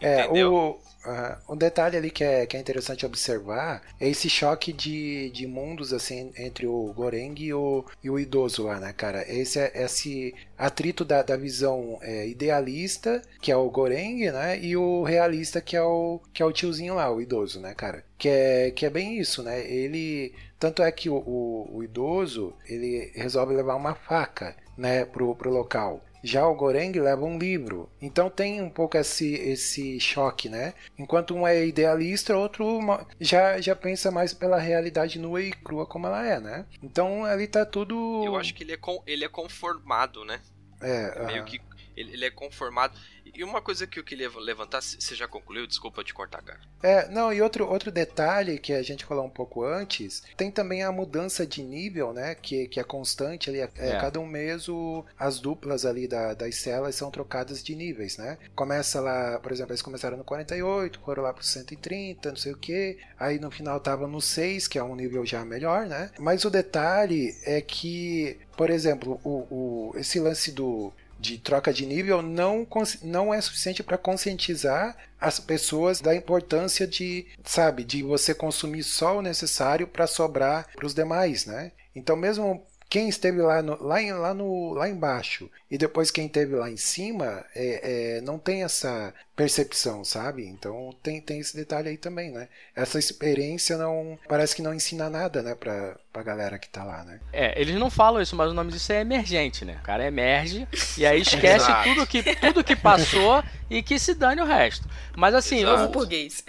[0.00, 0.52] É, Entendeu?
[0.54, 5.30] o, ah, um detalhe ali que é, que é interessante observar é esse choque de,
[5.30, 9.24] de mundos assim entre o Goreng e o, e o idoso lá, né, cara?
[9.30, 14.58] Esse, é- esse atrito da, da visão é, idealista, que é o Goreng, né?
[14.60, 18.04] E o realista, que é o, que é o tiozinho lá, o idoso, né, cara?
[18.18, 19.60] Que é, que é bem isso, né?
[19.66, 20.32] Ele.
[20.58, 25.50] Tanto é que o, o, o idoso ele resolve levar uma faca, né, pro, pro
[25.50, 26.00] local.
[26.22, 27.88] Já o Goreng leva um livro.
[28.00, 30.74] Então tem um pouco esse, esse choque, né?
[30.98, 32.78] Enquanto um é idealista, outro
[33.20, 36.66] já, já pensa mais pela realidade nua e crua como ela é, né?
[36.82, 38.22] Então ali tá tudo.
[38.24, 40.40] Eu acho que ele é, con- ele é conformado, né?
[40.80, 41.44] É, Meio aham.
[41.44, 41.60] que
[42.02, 42.98] ele, ele é conformado.
[43.34, 45.66] E uma coisa que eu queria levantar, você já concluiu?
[45.66, 46.60] Desculpa te cortar, cara.
[46.82, 50.82] É, não, e outro, outro detalhe que a gente falou um pouco antes, tem também
[50.82, 52.34] a mudança de nível, né?
[52.34, 53.60] Que, que é constante ali.
[53.60, 54.00] É, É.
[54.00, 58.38] Cada um mês o, as duplas ali da, das celas são trocadas de níveis, né?
[58.54, 62.56] Começa lá, por exemplo, eles começaram no 48, foram lá pro 130, não sei o
[62.56, 62.98] que.
[63.18, 66.10] Aí no final tava no 6, que é um nível já melhor, né?
[66.18, 70.92] Mas o detalhe é que, por exemplo, o, o, esse lance do
[71.22, 72.66] de troca de nível não,
[73.02, 79.18] não é suficiente para conscientizar as pessoas da importância de, sabe, de você consumir só
[79.18, 81.72] o necessário para sobrar para os demais, né?
[81.94, 86.26] Então mesmo quem esteve lá, no, lá, em- lá, no, lá embaixo e depois quem
[86.26, 90.46] esteve lá em cima é, é, não tem essa percepção, sabe?
[90.46, 92.48] Então tem, tem esse detalhe aí também, né?
[92.76, 97.02] Essa experiência não parece que não ensina nada, né, pra, pra galera que tá lá,
[97.02, 97.18] né?
[97.32, 99.78] É, eles não falam isso, mas o nome disso é emergente, né?
[99.80, 104.40] O cara emerge e aí esquece tudo que, tudo que passou e que se dane
[104.40, 104.86] o resto.
[105.16, 106.44] Mas assim, Novo burguês.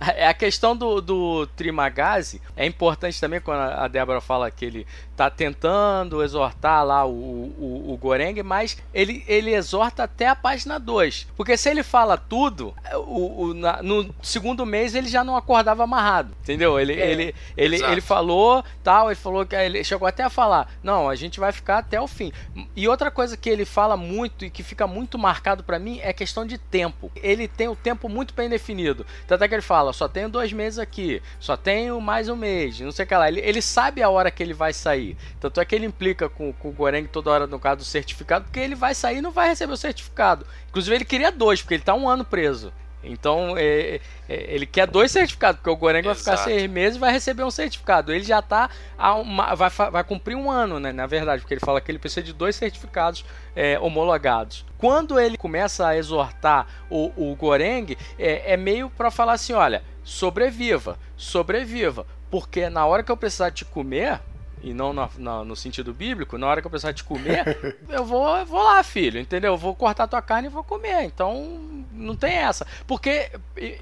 [0.00, 4.64] É a questão do, do Trimagazi é importante também quando a a Débora fala que
[4.64, 10.36] ele tá tentando exortar lá o, o, o Goreng, mas ele, ele exorta até a
[10.36, 11.26] página 2.
[11.36, 15.84] Porque se ele fala tudo, o, o- na- no segundo mês ele já não acordava
[15.84, 16.78] amarrado, entendeu?
[16.78, 17.92] Ele, É, ele, ele, exato.
[17.92, 21.52] ele falou tal, ele falou que ele chegou até a falar, não, a gente vai
[21.52, 22.32] ficar até o fim.
[22.74, 26.12] E outra coisa que ele fala muito e que fica muito marcado pra mim é
[26.12, 27.10] questão de tempo.
[27.16, 29.06] Ele tem o tempo muito bem definido.
[29.26, 32.80] Tanto é que ele fala, só tenho dois meses aqui, só tenho mais um mês,
[32.80, 33.28] não sei o que lá.
[33.28, 35.16] Ele, ele sabe a hora que ele vai sair.
[35.40, 38.44] Tanto é que ele implica com, com o Goreng toda hora no caso do certificado,
[38.46, 40.46] porque ele vai sair e não vai receber o certificado.
[40.68, 42.72] Inclusive ele queria dois, porque ele tá um ano preso.
[43.02, 46.98] Então é, é, ele quer dois certificados, porque o Goreng vai ficar seis meses e
[46.98, 48.12] vai receber um certificado.
[48.12, 50.92] Ele já tá a uma- vai, vai cumprir um ano, né?
[50.92, 54.66] Na verdade, porque ele fala que ele precisa de dois certificados é, homologados.
[54.76, 59.82] Quando ele começa a exortar o, o Goreng, é, é meio para falar assim: olha,
[60.02, 64.20] sobreviva, sobreviva, porque na hora que eu precisar te comer,
[64.62, 67.44] e não na- na- no sentido bíblico, na hora que eu precisar te comer,
[67.88, 69.52] eu vou, eu vou lá, filho, entendeu?
[69.52, 71.02] Eu vou cortar tua carne e vou comer.
[71.04, 71.60] Então,
[71.92, 72.66] não tem essa.
[72.86, 73.30] Porque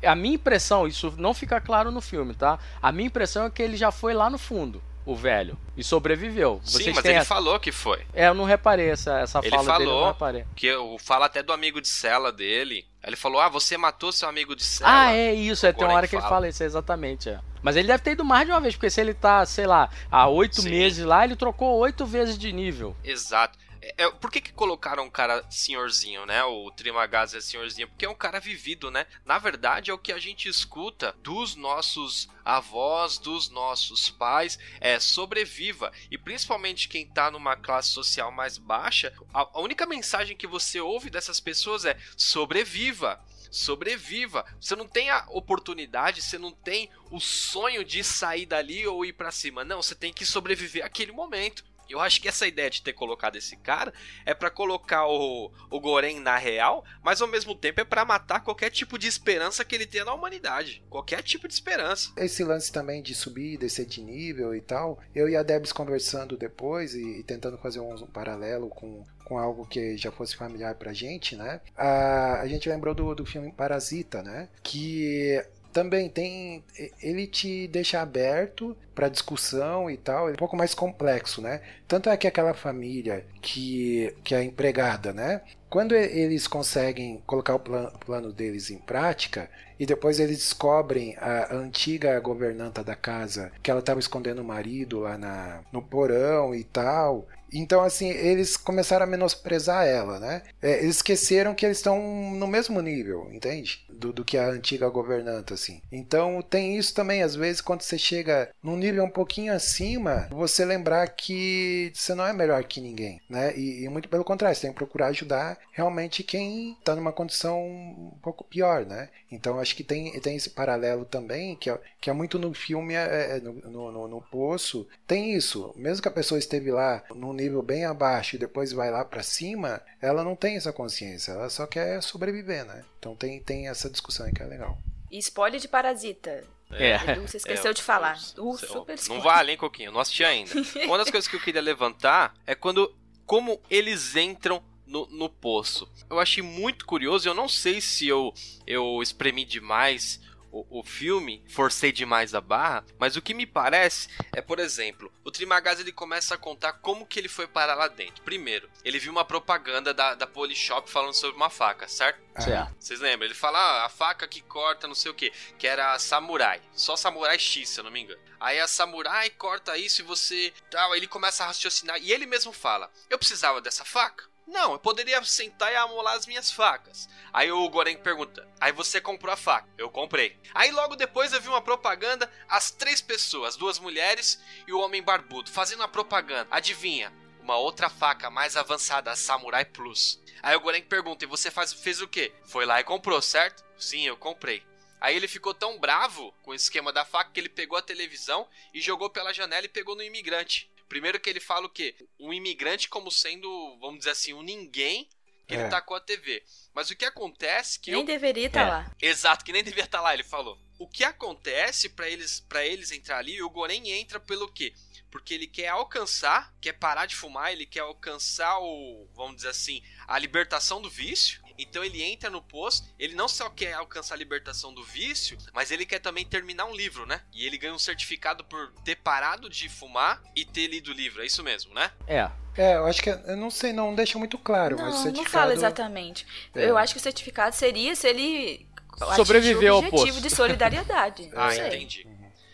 [0.04, 2.58] a minha impressão, isso não fica claro no filme, tá?
[2.82, 6.60] A minha impressão é que ele já foi lá no fundo, o velho, e sobreviveu.
[6.64, 8.00] Sim, Vocês mas têm ele essa- falou que foi.
[8.12, 10.44] É, eu não reparei essa, essa Ele fala dele, eu falou não reparei.
[10.56, 12.84] Que eu falo até do amigo de cela dele.
[13.04, 14.90] Ele falou: Ah, você matou seu amigo de cela.
[15.06, 16.34] Ah, é isso, é, tem uma Goreng hora que ele fala.
[16.34, 17.28] fala isso, exatamente.
[17.28, 17.38] É.
[17.66, 19.90] Mas ele deve ter ido mais de uma vez, porque se ele tá, sei lá,
[20.08, 22.96] há oito meses lá, ele trocou oito vezes de nível.
[23.02, 23.58] Exato.
[23.82, 26.44] É, é, por que, que colocaram um cara senhorzinho, né?
[26.44, 27.88] O Trimagazzi é senhorzinho?
[27.88, 29.04] Porque é um cara vivido, né?
[29.24, 35.00] Na verdade, é o que a gente escuta dos nossos avós, dos nossos pais, é
[35.00, 35.90] sobreviva.
[36.08, 40.80] E principalmente quem tá numa classe social mais baixa, a, a única mensagem que você
[40.80, 43.20] ouve dessas pessoas é sobreviva.
[43.56, 44.44] Sobreviva.
[44.60, 49.14] Você não tem a oportunidade, você não tem o sonho de sair dali ou ir
[49.14, 49.64] pra cima.
[49.64, 51.64] Não, você tem que sobreviver aquele momento.
[51.88, 53.92] Eu acho que essa ideia de ter colocado esse cara
[54.24, 58.40] é pra colocar o, o Goren na real, mas ao mesmo tempo é pra matar
[58.40, 60.82] qualquer tipo de esperança que ele tenha na humanidade.
[60.88, 62.12] Qualquer tipo de esperança.
[62.16, 65.72] Esse lance também de subir e descer de nível e tal, eu e a Debs
[65.72, 70.36] conversando depois e, e tentando fazer um, um paralelo com, com algo que já fosse
[70.36, 71.60] familiar pra gente, né?
[71.76, 74.48] A, a gente lembrou do, do filme Parasita, né?
[74.62, 75.44] Que
[75.76, 76.64] também tem.
[77.02, 81.60] Ele te deixa aberto para discussão e tal, é um pouco mais complexo, né?
[81.86, 85.42] Tanto é que aquela família que, que é empregada, né?
[85.68, 92.18] Quando eles conseguem colocar o plano, deles em prática e depois eles descobrem a antiga
[92.20, 97.28] governanta da casa que ela estava escondendo o marido lá na, no porão e tal,
[97.52, 100.42] então, assim, eles começaram a menosprezar ela, né?
[100.60, 102.00] É, eles esqueceram que eles estão
[102.34, 103.84] no mesmo nível, entende?
[103.88, 105.80] Do, do, que a antiga governanta, assim.
[105.90, 110.64] Então, tem isso também, às vezes, quando você chega num nível um pouquinho acima, você
[110.64, 113.56] lembrar que você não é melhor que ninguém, né?
[113.56, 117.62] E, e muito pelo contrário, você tem que procurar ajudar realmente quem está numa condição
[117.64, 119.08] um pouco pior, né?
[119.30, 122.94] Então, acho que tem, tem esse paralelo também, que é, que é muito no filme,
[122.94, 125.72] é, é no, no, no, no Poço, tem isso.
[125.76, 129.22] Mesmo que a pessoa esteve lá num nível bem abaixo e depois vai lá para
[129.22, 132.84] cima, ela não tem essa consciência, ela só quer sobreviver, né?
[132.98, 134.76] Então tem, tem essa discussão aí que é legal.
[135.10, 136.42] E spoiler de Parasita.
[136.72, 137.12] É.
[137.12, 138.18] Edu, você esqueceu É, de falar.
[138.36, 139.22] eu- Uh, eu- super Não spoiler.
[139.24, 139.92] vale, hein, Coquinho?
[139.92, 140.50] Não assisti ainda.
[140.84, 142.92] Uma das coisas que eu queria levantar é quando.
[143.24, 145.88] Como eles entram no, no poço.
[146.10, 147.28] Eu achei muito curioso.
[147.28, 148.32] Eu não sei se eu,
[148.66, 150.20] eu espremi demais
[150.56, 155.12] o, o filme, forcei demais a barra, mas o que me parece é, por exemplo,
[155.24, 158.22] o Trimagaz ele começa a contar como que ele foi parar lá dentro.
[158.22, 162.20] Primeiro, ele viu uma propaganda da, da Polishop falando sobre uma faca, certo?
[162.38, 162.74] Certo.
[162.78, 163.26] Vocês lembram?
[163.26, 166.60] Ele fala ah, a faca que corta não sei o que, que era a Samurai.
[166.72, 168.20] Só Samurai X, se eu não me engano.
[168.38, 170.52] Aí a Samurai corta isso e você.
[170.70, 171.98] Tal, aí ele começa a raciocinar.
[172.00, 174.24] E ele mesmo fala: Eu precisava dessa faca?
[174.46, 177.08] Não, eu poderia sentar e amolar as minhas facas.
[177.32, 179.68] Aí o Goren pergunta: Aí você comprou a faca?
[179.76, 180.38] Eu comprei.
[180.54, 185.02] Aí logo depois eu vi uma propaganda, as três pessoas, duas mulheres e o homem
[185.02, 186.46] barbudo, fazendo a propaganda.
[186.50, 187.12] Adivinha?
[187.40, 190.20] Uma outra faca mais avançada, a Samurai Plus.
[190.42, 192.32] Aí o Goren pergunta: E você faz, fez o quê?
[192.44, 193.64] Foi lá e comprou, certo?
[193.76, 194.64] Sim, eu comprei.
[195.00, 198.48] Aí ele ficou tão bravo com o esquema da faca que ele pegou a televisão
[198.72, 200.70] e jogou pela janela e pegou no imigrante.
[200.88, 201.96] Primeiro que ele fala o quê?
[202.18, 203.48] Um imigrante como sendo,
[203.80, 205.08] vamos dizer assim, um ninguém
[205.46, 205.68] que ele É.
[205.68, 206.42] tacou a TV.
[206.74, 208.68] Mas o que acontece que Nem eu deveria estar É.
[208.68, 208.96] lá.
[209.00, 210.58] Exato, que nem devia estar lá, ele falou.
[210.78, 214.74] O que acontece pra eles para eles entrar ali, o Goren entra pelo quê?
[215.10, 219.82] Porque ele quer alcançar, quer parar de fumar, ele quer alcançar o, vamos dizer assim,
[220.06, 221.40] a libertação do vício.
[221.58, 225.70] Então ele entra no posto, ele não só quer alcançar a libertação do vício, mas
[225.70, 227.20] ele quer também terminar um livro, né?
[227.32, 231.22] E ele ganha um certificado por ter parado de fumar e ter lido o livro,
[231.22, 231.90] é isso mesmo, né?
[232.06, 232.30] É.
[232.58, 235.02] É, eu acho que eu não sei, não deixa muito claro, mas o Não, não
[235.02, 235.30] certificado.
[235.30, 236.26] fala exatamente.
[236.54, 236.64] É.
[236.70, 238.66] Eu acho que o certificado seria se ele
[239.14, 240.28] Sobreviveu ao atingir o objetivo poço.
[240.30, 241.26] de solidariedade.
[241.34, 241.66] Não Ah, sei.
[241.66, 242.06] entendi.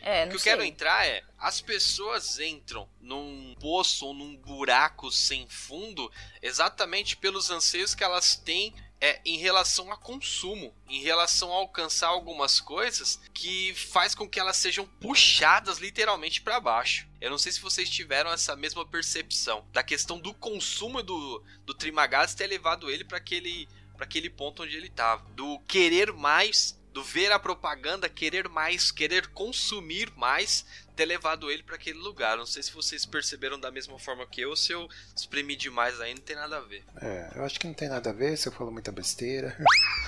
[0.04, 0.50] É, O não que eu sei.
[0.52, 6.10] quero entrar é, as pessoas entram num poço ou num buraco sem fundo
[6.42, 12.06] exatamente pelos anseios que elas têm é, em relação a consumo, em relação a alcançar
[12.06, 17.08] algumas coisas que faz com que elas sejam puxadas literalmente para baixo.
[17.20, 21.74] Eu não sei se vocês tiveram essa mesma percepção da questão do consumo do, do
[21.74, 25.28] Trimagaz ter levado ele para aquele, aquele ponto onde ele estava.
[25.30, 30.64] Do querer mais do ver a propaganda, querer mais, querer consumir mais,
[30.94, 32.36] ter levado ele para aquele lugar.
[32.36, 36.00] Não sei se vocês perceberam da mesma forma que eu, ou se eu exprimi demais
[36.00, 36.84] aí, não tem nada a ver.
[37.00, 39.56] É, eu acho que não tem nada a ver, você falou muita besteira.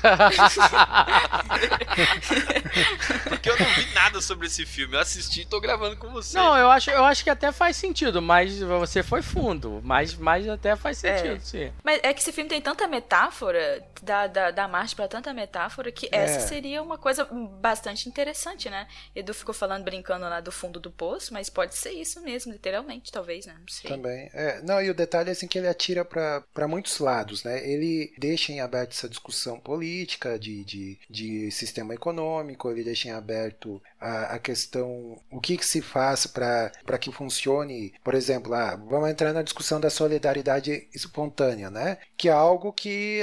[3.29, 4.95] Porque eu não vi nada sobre esse filme.
[4.95, 6.37] Eu assisti e tô gravando com você.
[6.37, 9.81] Não, eu acho, eu acho que até faz sentido, mas você foi fundo.
[9.83, 11.41] Mas, mas até faz sentido, É.
[11.41, 11.73] sim.
[11.83, 15.91] Mas é que esse filme tem tanta metáfora, dá, dá, dá margem pra tanta metáfora,
[15.93, 16.25] que É.
[16.25, 17.25] essa seria uma coisa
[17.61, 18.87] bastante interessante, né?
[19.15, 23.13] Edu ficou falando, brincando lá do fundo do poço, mas pode ser isso mesmo, literalmente,
[23.13, 23.55] talvez, né?
[23.59, 23.91] Não sei.
[23.91, 24.31] Também.
[24.33, 27.67] É, não, e o detalhe é assim que ele atira para muitos lados, né?
[27.69, 33.13] Ele deixa em aberto essa discussão política de, de, de sistema econômico, ele deixa em
[33.13, 38.77] aberto a, a questão o que, que se faz para que funcione, por exemplo, ah,
[38.77, 41.99] vamos entrar na discussão da solidariedade espontânea, né?
[42.17, 43.21] Que é algo que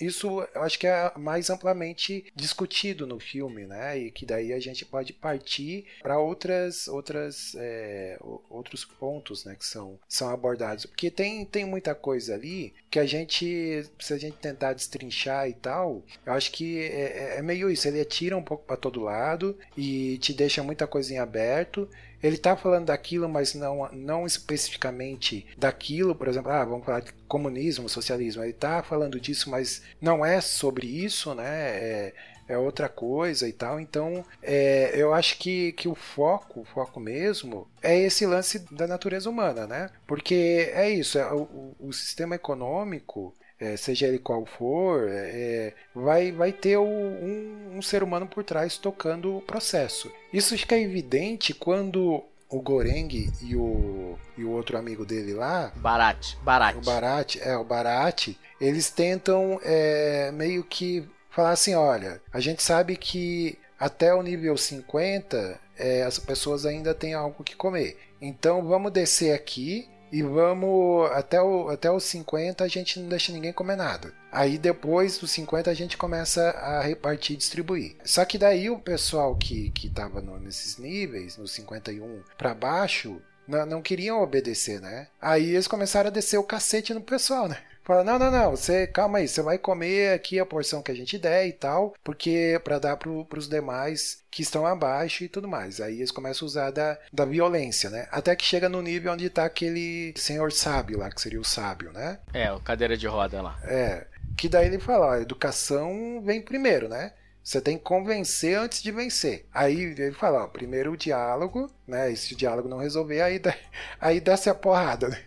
[0.00, 3.98] isso eu acho que é mais amplamente discutido no filme, né?
[3.98, 8.18] E que daí a gente pode partir para outras, outras, é,
[8.50, 9.54] outros pontos, né?
[9.54, 14.18] Que são, são abordados, porque tem, tem muita coisa ali que a gente, se a
[14.18, 17.88] gente tentar destrinchar e tal, eu acho que é, é meio isso.
[17.88, 21.88] Ele atira um pouco para todo lado e te deixa muita coisa em aberto.
[22.24, 27.12] Ele tá falando daquilo, mas não, não especificamente daquilo, por exemplo, ah, vamos falar de
[27.28, 28.42] comunismo, socialismo.
[28.42, 31.44] Ele tá falando disso, mas não é sobre isso, né?
[31.46, 32.14] É,
[32.48, 33.78] é outra coisa e tal.
[33.78, 38.86] Então, é, eu acho que, que o foco, o foco mesmo, é esse lance da
[38.86, 39.90] natureza humana, né?
[40.06, 46.32] Porque é isso, é, o- o sistema econômico, é, seja ele qual for, é, vai,
[46.32, 50.10] vai ter o- um, um ser humano por trás tocando o processo.
[50.32, 53.08] Isso fica evidente quando o Goreng
[53.42, 56.76] e o, e o outro amigo dele lá, Barat, Barat.
[56.76, 58.28] o Barat, é, o Barat,
[58.60, 64.56] eles tentam é, meio que falar assim, olha, a gente sabe que até o nível
[64.56, 67.98] 50 é, as pessoas ainda têm algo que comer.
[68.20, 69.88] Então vamos descer aqui
[70.18, 74.12] e vamos até o, até os 50 a gente não deixa ninguém comer nada.
[74.30, 77.96] Aí depois dos 50 a gente começa a repartir e distribuir.
[78.04, 83.20] Só que daí o pessoal que, que tava no- nesses níveis, nos 51 para baixo,
[83.46, 85.08] não, não queriam obedecer, né?
[85.20, 87.58] Aí eles começaram a descer o cacete no pessoal, né?
[87.84, 90.94] Fala, não, não, não, você, calma aí, você vai comer aqui a porção que a
[90.94, 95.46] gente der e tal, porque para dar pro, pros demais que estão abaixo e tudo
[95.46, 95.82] mais.
[95.82, 98.08] Aí eles começam a usar da, da violência, né?
[98.10, 101.92] Até que chega no nível onde tá aquele senhor sábio lá, que seria o sábio,
[101.92, 102.18] né?
[102.32, 103.58] É, o cadeira de roda lá.
[103.64, 107.12] É, que daí ele fala, ó, educação vem primeiro, né?
[107.44, 109.46] Você tem que convencer antes de vencer.
[109.52, 112.10] Aí ele fala, ó, primeiro o diálogo, né?
[112.10, 113.54] E se o diálogo não resolver, aí, dá-
[114.00, 115.18] aí desce a porrada, né?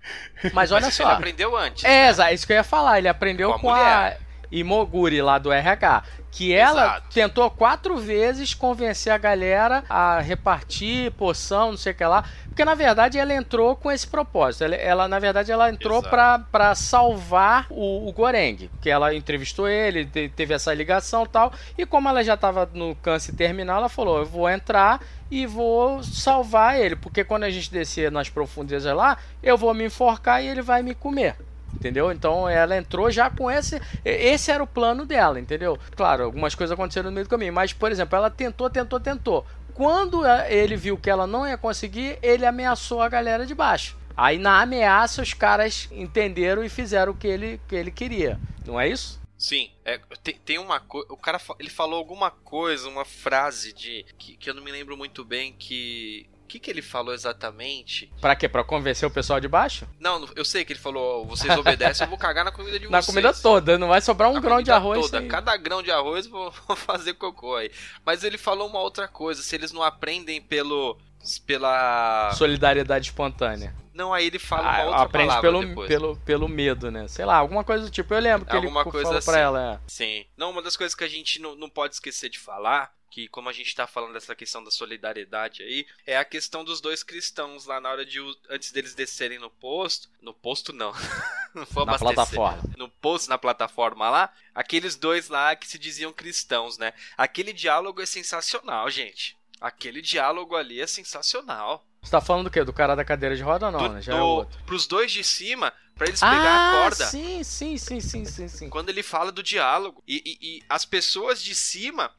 [0.51, 1.03] Mas olha Mas só.
[1.03, 1.83] Ele aprendeu antes.
[1.83, 2.33] É, né?
[2.33, 2.97] isso que eu ia falar.
[2.97, 4.15] Ele aprendeu Com com, a
[4.51, 4.61] a, mulher.
[4.61, 6.03] Imoguri lá do RH.
[6.29, 7.07] Que ela Exato.
[7.13, 12.23] tentou quatro vezes convencer a galera a repartir poção, não sei o que lá.
[12.47, 14.63] Porque na verdade ela entrou com esse propósito.
[14.65, 18.69] Ela, ela, na verdade, ela entrou pra salvar o, o Goreng.
[18.81, 21.51] Que ela entrevistou ele, te- teve essa ligação e tal.
[21.77, 26.03] E como ela já tava no câncer terminal, ela falou: Eu vou entrar e vou
[26.03, 26.95] salvar ele.
[26.95, 30.83] Porque quando a gente descer nas profundezas lá, eu vou me enforcar e ele vai
[30.83, 31.35] me comer.
[31.77, 32.11] Entendeu?
[32.11, 33.79] Então ela entrou já com esse.
[34.03, 35.77] Esse era o plano dela, entendeu?
[35.95, 37.53] Claro, algumas coisas aconteceram no meio do caminho.
[37.53, 39.45] Mas, por exemplo, ela tentou, tentou, tentou.
[39.75, 43.95] Quando a- ele viu que ela não ia conseguir, ele ameaçou a galera de baixo.
[44.17, 48.39] Aí na ameaça os caras entenderam e fizeram o que ele, que ele queria.
[48.65, 49.21] Não é isso?
[49.37, 51.05] Sim, é, tem, tem uma coisa.
[51.13, 54.03] O cara ele falou alguma coisa, uma frase de.
[54.17, 56.27] Que, que eu não me lembro muito bem que.
[56.47, 58.09] O que, que ele falou exatamente?
[58.21, 58.47] Pra quê?
[58.47, 59.85] Pra convencer o pessoal de baixo?
[59.99, 63.01] Não, eu sei que ele falou, vocês obedecem, eu vou cagar na comida de Na
[63.01, 63.05] vocês.
[63.13, 65.01] comida toda, não vai sobrar um A grão de arroz.
[65.01, 65.19] Toda.
[65.19, 67.69] sem- Cada grão de arroz eu vou vou fazer cocô aí.
[68.05, 70.97] Mas ele falou uma outra coisa, se eles não aprendem pelo.
[71.45, 72.31] pela.
[72.33, 73.75] Solidariedade espontânea.
[73.93, 75.87] Não, aí ele fala uma Ah, outra aprende pelo, depois.
[75.87, 77.07] pelo, pelo medo, né?
[77.07, 78.13] Sei lá, alguma coisa do tipo.
[78.13, 79.31] Eu lembro que Alguma ele coisa falou assim.
[79.31, 79.73] pra ela.
[79.73, 79.79] é.
[79.87, 80.25] Sim.
[80.37, 83.49] Não, uma das coisas que a gente não, não pode esquecer de falar, que como
[83.49, 87.65] a gente tá falando dessa questão da solidariedade aí, é a questão dos dois cristãos
[87.65, 90.91] lá na hora de antes deles descerem no posto, no posto não,
[91.55, 92.13] não foi Na abastecer.
[92.15, 92.73] plataforma.
[92.77, 96.93] No posto, na plataforma lá, aqueles dois lá que se diziam cristãos, né?
[97.15, 99.37] Aquele diálogo é sensacional, gente.
[99.59, 101.86] Aquele diálogo ali é sensacional.
[102.01, 102.63] Você tá falando do quê?
[102.63, 104.01] Do cara da cadeira de roda ou não, Do- né?
[104.01, 104.57] Já é do- outro.
[104.65, 107.05] pros dois de cima, pra eles pegar a Ah, corda.
[107.07, 108.69] sim, sim, sim, sim, sim, sim.
[108.69, 110.01] Quando ele fala do diálogo.
[110.07, 112.11] E, e- e as pessoas de cima.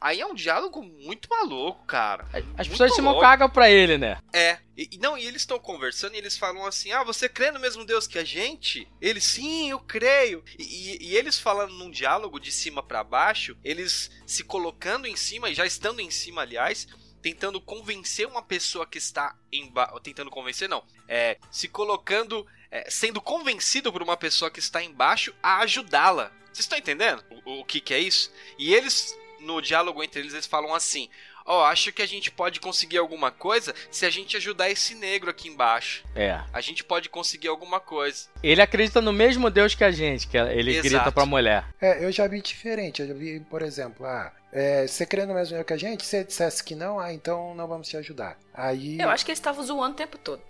[0.00, 2.24] Aí é um diálogo muito maluco, cara.
[2.32, 4.18] As Muito pessoas de cima cagam pra ele, né?
[4.32, 4.58] É.
[4.76, 7.84] E, não, e eles estão conversando e eles falam assim: Ah, você crê no mesmo
[7.84, 8.88] Deus que a gente?
[9.00, 10.42] Ele, sim, eu creio.
[10.58, 15.16] E, e- e eles falando num diálogo de cima pra baixo, eles se colocando em
[15.16, 16.88] cima, e já estando em cima, aliás.
[17.24, 19.98] Tentando convencer uma pessoa que está embaixo.
[20.00, 20.84] Tentando convencer, não.
[21.08, 21.38] É.
[21.50, 22.46] Se colocando.
[22.70, 26.30] é, sendo convencido por uma pessoa que está embaixo a ajudá-la.
[26.52, 28.30] Vocês estão entendendo o, o que, que é isso?
[28.58, 31.08] E eles, no diálogo entre eles, eles falam assim:
[31.46, 35.30] Ó, acho que a gente pode conseguir alguma coisa se a gente ajudar esse negro
[35.30, 36.04] aqui embaixo.
[36.14, 36.40] É.
[36.52, 38.28] A gente pode conseguir alguma coisa.
[38.42, 40.88] Ele acredita no mesmo Deus que a gente, que ele Exato.
[40.88, 41.64] grita pra mulher.
[41.80, 43.02] É, eu já vi diferente.
[43.02, 46.06] Eu já vi, por exemplo, ah, é, você crê no mesmo que a gente?
[46.06, 48.38] Se ele dissesse que não, ah, então não vamos te ajudar.
[48.54, 50.40] Aí Eu acho que eles estavam zoando o tempo todo.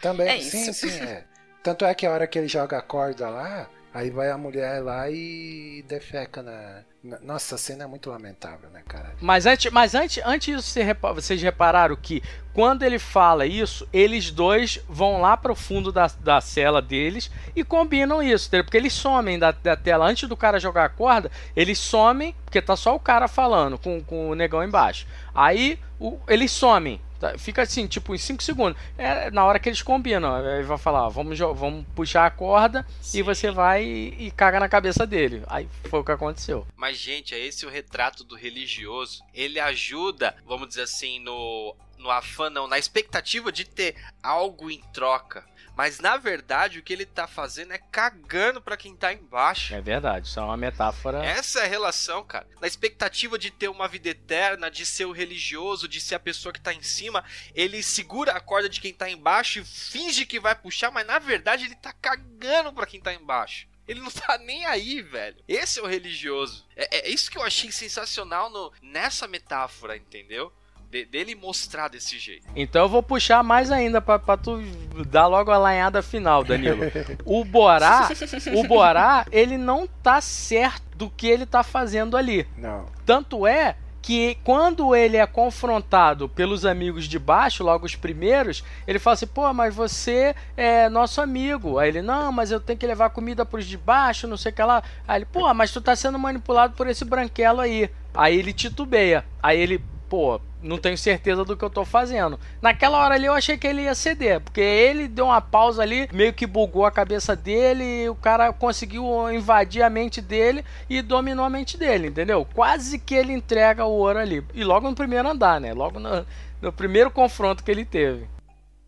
[0.00, 0.88] também, é sim, isso.
[0.88, 1.24] sim, é.
[1.60, 4.82] Tanto é que a hora que ele joga a corda lá, aí vai a mulher
[4.82, 6.82] lá e defeca na.
[7.02, 9.14] na- Nossa, a cena é muito lamentável, né, cara?
[9.20, 12.22] Mas antes, mas antes, antes disso, você vocês repararam que
[12.52, 17.64] quando ele fala isso, eles dois vão lá pro fundo da, da cela deles e
[17.64, 18.50] combinam isso?
[18.50, 20.06] Porque eles somem da, da tela.
[20.06, 24.02] Antes do cara jogar a corda, eles somem, porque tá só o cara falando com,
[24.02, 25.06] com o negão embaixo.
[25.34, 27.00] Aí o- eles somem.
[27.20, 27.38] Tá?
[27.38, 28.80] Fica assim, tipo, em 5 segundos.
[28.96, 30.34] É na hora que eles combinam.
[30.34, 33.22] Aí vai falar, ó, vamos, vamos puxar a corda e Sim.
[33.22, 35.42] você vai e, e caga na cabeça dele.
[35.46, 36.66] Aí foi o que aconteceu.
[36.76, 39.22] Mas, gente, é esse o retrato do religioso.
[39.34, 44.80] Ele ajuda, vamos dizer assim, no, no afã, não, na expectativa de ter algo em
[44.92, 45.44] troca.
[45.80, 49.74] Mas na verdade o que ele tá fazendo é cagando pra quem tá embaixo.
[49.74, 51.24] É verdade, isso é uma metáfora.
[51.24, 52.46] Essa é a relação, cara.
[52.60, 56.52] Na expectativa de ter uma vida eterna, de ser o religioso, de ser a pessoa
[56.52, 57.24] que tá em cima,
[57.54, 61.18] ele segura a corda de quem tá embaixo e finge que vai puxar, mas na
[61.18, 63.66] verdade ele tá cagando pra quem tá embaixo.
[63.88, 65.42] Ele não tá nem aí, velho.
[65.48, 66.66] Esse é o religioso.
[66.76, 70.52] É, é isso que eu achei sensacional no, nessa metáfora, entendeu?
[70.90, 72.46] De- dele mostrar desse jeito.
[72.56, 74.60] Então eu vou puxar mais ainda pra, pra tu
[75.08, 76.80] dar logo a lanhada final, Danilo.
[77.24, 78.08] O Borá,
[78.56, 82.46] o Borá, ele não tá certo do que ele tá fazendo ali.
[82.56, 82.86] Não.
[83.06, 88.98] Tanto é que quando ele é confrontado pelos amigos de baixo, logo os primeiros, ele
[88.98, 91.78] fala assim: pô, mas você é nosso amigo.
[91.78, 94.54] Aí ele: não, mas eu tenho que levar comida pros de baixo, não sei o
[94.54, 94.82] que lá.
[95.06, 97.90] Aí ele: pô, mas tu tá sendo manipulado por esse branquelo aí.
[98.14, 99.24] Aí ele titubeia.
[99.42, 102.38] Aí ele: pô, não tenho certeza do que eu tô fazendo.
[102.60, 106.08] Naquela hora ali eu achei que ele ia ceder, porque ele deu uma pausa ali,
[106.12, 111.44] meio que bugou a cabeça dele, o cara conseguiu invadir a mente dele e dominou
[111.44, 112.46] a mente dele, entendeu?
[112.54, 114.44] Quase que ele entrega o ouro ali.
[114.54, 115.72] E logo no primeiro andar, né?
[115.72, 116.26] Logo no,
[116.60, 118.28] no primeiro confronto que ele teve.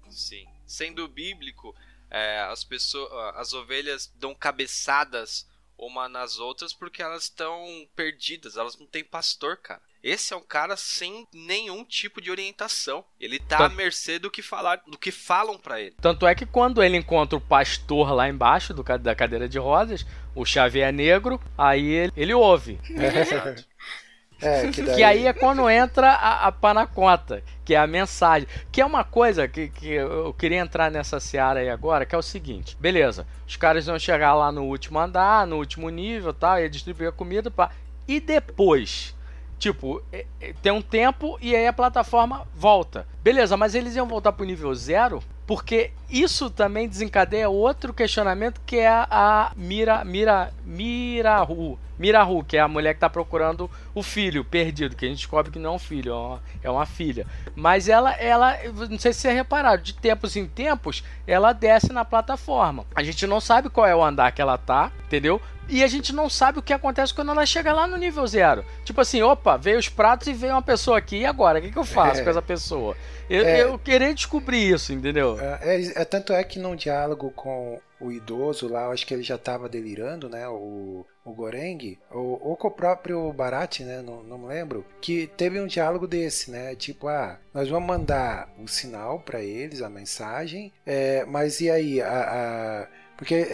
[0.09, 0.47] Sim.
[0.66, 1.75] Sendo bíblico,
[2.11, 5.47] é, as pessoas, as ovelhas dão cabeçadas
[5.79, 9.83] uma nas outras porque elas estão perdidas, elas não têm pastor, cara.
[10.03, 13.05] Esse é um cara sem nenhum tipo de orientação.
[13.21, 13.67] Ele tá Tá.
[13.67, 15.95] à mercê do que falar, do que falam pra ele.
[16.01, 20.05] Tanto é que quando ele encontra o pastor lá embaixo do, da cadeira de rodas,
[20.35, 22.81] o Xavier Negro, aí ele, ele ouve.
[22.91, 23.65] Exato.
[24.45, 24.97] É, que daí.
[24.97, 28.49] Que aí é quando entra a, a panacota, que é a mensagem.
[28.73, 32.19] Que é uma coisa que, que eu queria entrar nessa seara aí agora, que é
[32.19, 36.59] o seguinte: beleza, os caras vão chegar lá no último andar, no último nível tal,
[36.59, 37.71] e distribuir a comida, pá.
[38.09, 39.15] E depois?
[39.63, 43.07] Tipo, é- é- tem um tempo e aí a plataforma volta.
[43.23, 45.23] Beleza, mas eles iam voltar pro nível zero?
[45.47, 51.79] Porque isso também desencadeia outro questionamento que é a, Mira, Mira, Mirahu.
[51.97, 55.53] Mirahu, que é a mulher que tá procurando o filho perdido, que a gente descobre
[55.53, 57.25] que não é um filho, é uma, é filha.
[57.55, 58.59] Mas ela, ela,
[58.91, 62.85] não sei se você repararam, de tempos em tempos, ela desce na plataforma.
[62.97, 65.41] A gente não sabe qual é o andar que ela tá, entendeu?
[65.69, 68.65] E a gente não sabe o que acontece quando ela chega lá no nível zero.
[68.85, 71.59] Tipo assim, opa, veio os pratos e veio uma pessoa aqui, e agora?
[71.59, 72.25] O que, que eu faço É.
[72.25, 72.97] com essa pessoa?
[73.31, 73.63] Eu, É.
[73.63, 75.39] eu queria descobrir isso, entendeu?
[75.41, 79.15] É, é, é, tanto é que num diálogo com o idoso lá, eu acho que
[79.15, 80.47] ele já estava delirando, né?
[80.49, 84.03] O, o Goreng, ou, ou com o próprio Barat, né?
[84.05, 84.85] Não, não me lembro.
[85.01, 86.75] Que teve um diálogo desse, né?
[86.75, 92.03] Tipo, ah, nós vamos mandar o sinal para eles, a mensagem, é, mas e aí?
[92.03, 92.87] A, a-
[93.17, 93.47] porque.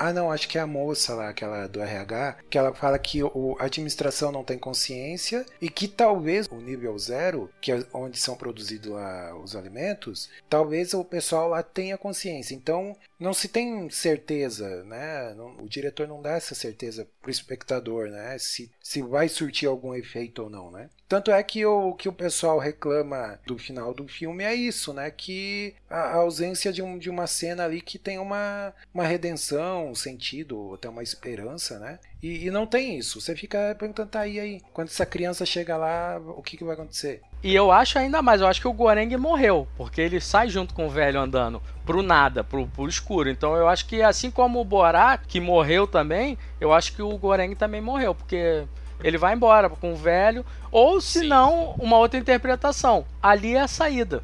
[0.00, 3.20] Ah, não, acho que é a moça lá, aquela do RH, que ela fala que
[3.20, 8.34] a administração não tem consciência e que talvez o nível zero, que é onde são
[8.34, 12.54] produzidos lá os alimentos, talvez o pessoal lá tenha consciência.
[12.54, 15.36] Então, não se tem certeza, né?
[15.58, 18.38] O diretor não dá essa certeza pro espectador, né?
[18.38, 20.88] Se, se vai surtir algum efeito ou não, né?
[21.10, 25.10] Tanto é que o que o pessoal reclama do final do filme é isso, né?
[25.10, 29.88] Que a, a ausência de, um, de uma cena ali que tem uma, uma redenção,
[29.88, 31.98] um sentido, até uma esperança, né?
[32.22, 33.20] E, e não tem isso.
[33.20, 34.60] Você fica perguntando, tá aí, aí.
[34.72, 37.20] Quando essa criança chega lá, o que, que vai acontecer?
[37.42, 40.72] E eu acho ainda mais, eu acho que o Goreng morreu, porque ele sai junto
[40.74, 43.28] com o velho andando pro nada, pro, pro escuro.
[43.28, 47.18] Então eu acho que assim como o Borá, que morreu também, eu acho que o
[47.18, 48.64] Goreng também morreu, porque
[49.02, 51.26] ele vai embora com o velho, ou se Sim.
[51.28, 53.06] não, uma outra interpretação.
[53.22, 54.22] Ali é a saída.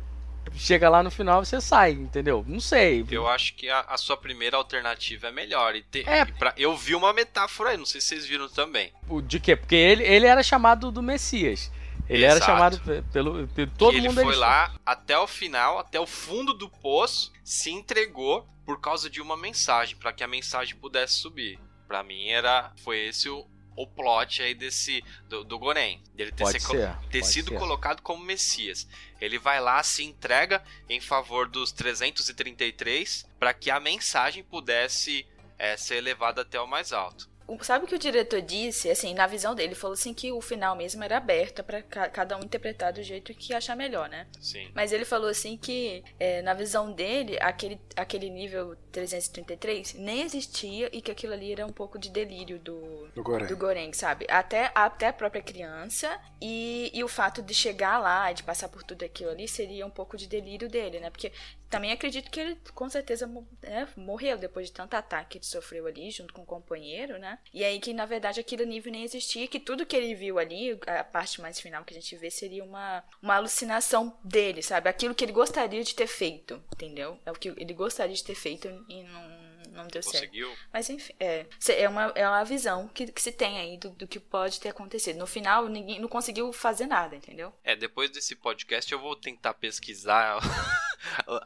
[0.54, 2.42] Chega lá no final você sai, entendeu?
[2.48, 3.04] Não sei.
[3.10, 5.74] Eu acho que a, a sua primeira alternativa é melhor.
[5.76, 6.22] E te- É.
[6.22, 8.90] e pra- eu vi uma metáfora aí, não sei se vocês viram também.
[9.24, 9.54] De quê?
[9.54, 11.70] Porque ele, ele era chamado do Messias.
[12.08, 12.46] Ele era Exato.
[12.52, 16.00] chamado pe- pelo, pelo todo que ele mundo foi ele- lá até o final, até
[16.00, 20.76] o fundo do poço, se entregou por causa de uma mensagem, para que a mensagem
[20.76, 21.58] pudesse subir.
[21.86, 23.44] Pra mim era foi esse o,
[23.76, 27.58] o plot aí desse do, do Goren, dele ter, ser- ser, ter sido ser.
[27.58, 28.88] colocado como Messias.
[29.20, 35.26] Ele vai lá, se entrega em favor dos 333 para que a mensagem pudesse
[35.58, 37.28] é, ser levada até o mais alto.
[37.62, 38.90] Sabe o que o diretor disse?
[38.90, 42.08] Assim, na visão dele, ele falou assim que o final mesmo era aberto pra ca-
[42.08, 44.26] cada um interpretar do jeito que achar melhor, né?
[44.40, 44.68] Sim.
[44.74, 50.88] Mas ele falou assim que, é, na visão dele, aquele, aquele nível 333 nem existia
[50.92, 53.46] e que aquilo ali era um pouco de delírio do, Do Goreng.
[53.46, 54.26] do Goreng, sabe?
[54.28, 58.82] Até, até a própria criança e, e o fato de chegar lá, de passar por
[58.82, 61.10] tudo aquilo ali, seria um pouco de delírio dele, né?
[61.10, 61.32] Porque
[61.68, 63.26] também acredito que ele com certeza
[63.62, 67.38] né, morreu depois de tanto ataque que ele sofreu ali, junto com o companheiro, né?
[67.52, 70.78] E aí que na verdade aquele nível nem existia, que tudo que ele viu ali,
[70.86, 74.88] a parte mais final que a gente vê, seria uma, uma alucinação dele, sabe?
[74.88, 77.18] Aquilo que ele gostaria de ter feito, entendeu?
[77.24, 79.45] É o que ele gostaria de ter feito e não,
[79.76, 80.14] não deu certo.
[80.14, 80.52] Conseguiu?
[80.72, 84.06] Mas enfim, é, é, uma, é uma visão que, que se tem aí do, do
[84.06, 85.18] que pode ter acontecido.
[85.18, 87.52] No final, ninguém não conseguiu fazer nada, entendeu?
[87.62, 90.38] É, depois desse podcast eu vou tentar pesquisar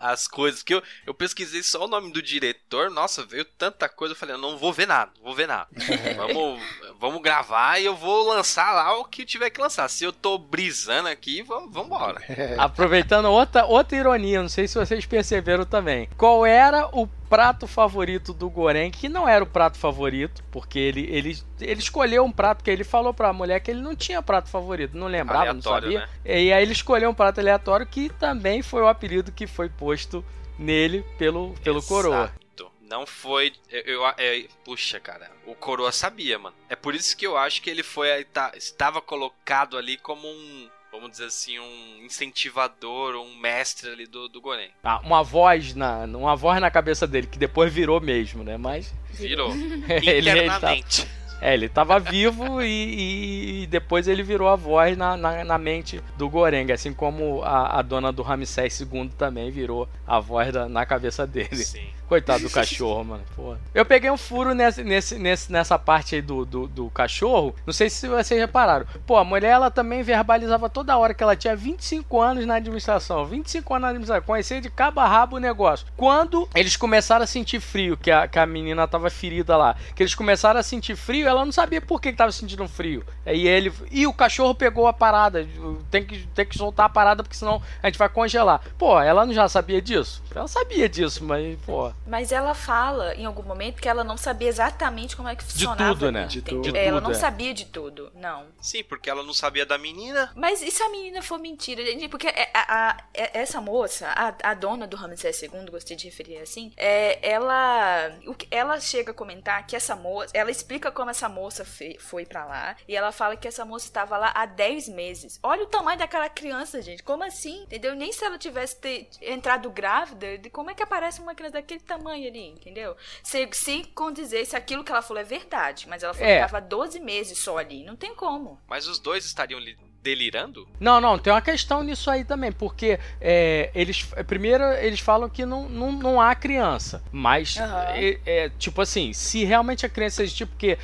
[0.01, 0.61] as coisas.
[0.61, 4.13] Porque eu, eu pesquisei só o nome do diretor, nossa, veio tanta coisa.
[4.13, 5.69] Eu falei, eu não vou ver nada, não vou ver nada.
[6.17, 6.63] vamos,
[6.99, 9.89] vamos gravar e eu vou lançar lá o que tiver que lançar.
[9.89, 12.21] Se eu tô brisando aqui, vamos embora.
[12.59, 16.09] Aproveitando outra, outra ironia, não sei se vocês perceberam também.
[16.17, 21.07] Qual era o prato favorito do Goren, que não era o prato favorito, porque ele,
[21.11, 24.51] ele, ele escolheu um prato que ele falou pra mulher que ele não tinha prato
[24.51, 26.13] favorito, não lembrava, Aleatório, não sabia.
[26.25, 26.39] né?
[26.43, 30.23] E aí ele escolheu um prato aleatório que também foi o apelido que foi posto
[30.59, 32.25] nele pelo, pelo Coroa.
[32.25, 32.41] Exato.
[32.83, 33.53] Não foi.
[33.71, 35.31] Eu, eu- é, puxa, cara.
[35.47, 36.57] O Coroa sabia, mano.
[36.69, 38.25] É por isso que eu acho que ele foi.
[38.25, 40.69] tá- estava colocado ali como um.
[40.93, 44.69] Vamos dizer assim, um incentivador, um mestre ali do, do Goren.
[44.83, 48.57] Ah, uma voz na uma voz na cabeça dele que depois virou mesmo, né?
[48.57, 49.53] Mas Virou.
[49.89, 51.07] ele, ele tá- Internamente.
[51.41, 56.01] é, ele tava vivo e, e depois ele virou a voz na, na, na mente
[56.19, 60.69] do Goreng, assim como a, a dona do Ramsés II também virou a voz da-
[60.69, 61.57] na cabeça dele.
[61.57, 61.89] Sim.
[62.11, 63.23] Coitado do cachorro, mano.
[63.37, 63.55] Pô.
[63.73, 67.55] Eu peguei um furo nesse, nesse, nesse- nessa parte aí do, do, do cachorro.
[67.65, 68.85] Não sei se vocês repararam.
[69.07, 73.25] Pô, a mulher ela também verbalizava toda hora que ela tinha 25 anos na administração.
[73.25, 74.27] 25 anos na administração.
[74.27, 75.87] Conhecia de cabo a rabo o negócio.
[75.97, 80.03] Quando eles começaram a sentir frio, que a, que a menina tava ferida lá, que
[80.03, 83.05] eles começaram a sentir frio, ela não sabia por que, que tava sentindo frio.
[83.25, 83.73] Aí ele.
[83.89, 85.47] E o cachorro pegou a parada.
[85.93, 88.61] Tem que, tem que soltar a parada, porque senão a gente vai congelar.
[88.77, 90.21] Pô, ela não já sabia disso?
[90.35, 91.93] Ela sabia disso, mas, pô.
[92.07, 95.95] Mas ela fala em algum momento que ela não sabia exatamente como é que funcionava.
[95.95, 96.27] tudo, né?
[96.27, 96.77] De tudo.
[96.77, 97.15] É, ela não é.
[97.15, 98.47] sabia de tudo, não.
[98.61, 100.33] Sim, porque ela não sabia da menina.
[100.35, 101.85] Mas e se a menina for mentira?
[101.85, 102.09] gente?
[102.09, 106.07] Porque é- a- a- é- essa moça, a, a dona do Ramsés II, gostei de
[106.07, 110.91] referir assim, é, ela, o que- ela chega a comentar que essa moça, ela explica
[110.91, 114.33] como essa moça fe- foi pra lá e ela fala que essa moça estava lá
[114.35, 115.39] há 10 meses.
[115.43, 117.03] Olha o tamanho daquela criança, gente.
[117.03, 117.63] Como assim?
[117.65, 117.95] Entendeu?
[117.95, 121.81] Nem se ela tivesse ter entrado grávida, de- como é que aparece uma criança daquele
[121.99, 122.97] tamanho ali, entendeu?
[123.23, 126.39] Se, se condizer se aquilo que ela falou é verdade, mas ela falou É.
[126.39, 127.85] que estava 12 meses só ali.
[127.85, 128.59] Não tem como.
[128.69, 130.67] Mas os dois estariam li- delirando?
[130.79, 134.03] Não, não, tem uma questão nisso aí também, porque é, eles.
[134.27, 137.03] Primeiro, eles falam que não, não, não há criança.
[137.13, 137.85] Mas, Aham.
[137.97, 140.79] é, é, tipo assim, se realmente a criança existir, porque.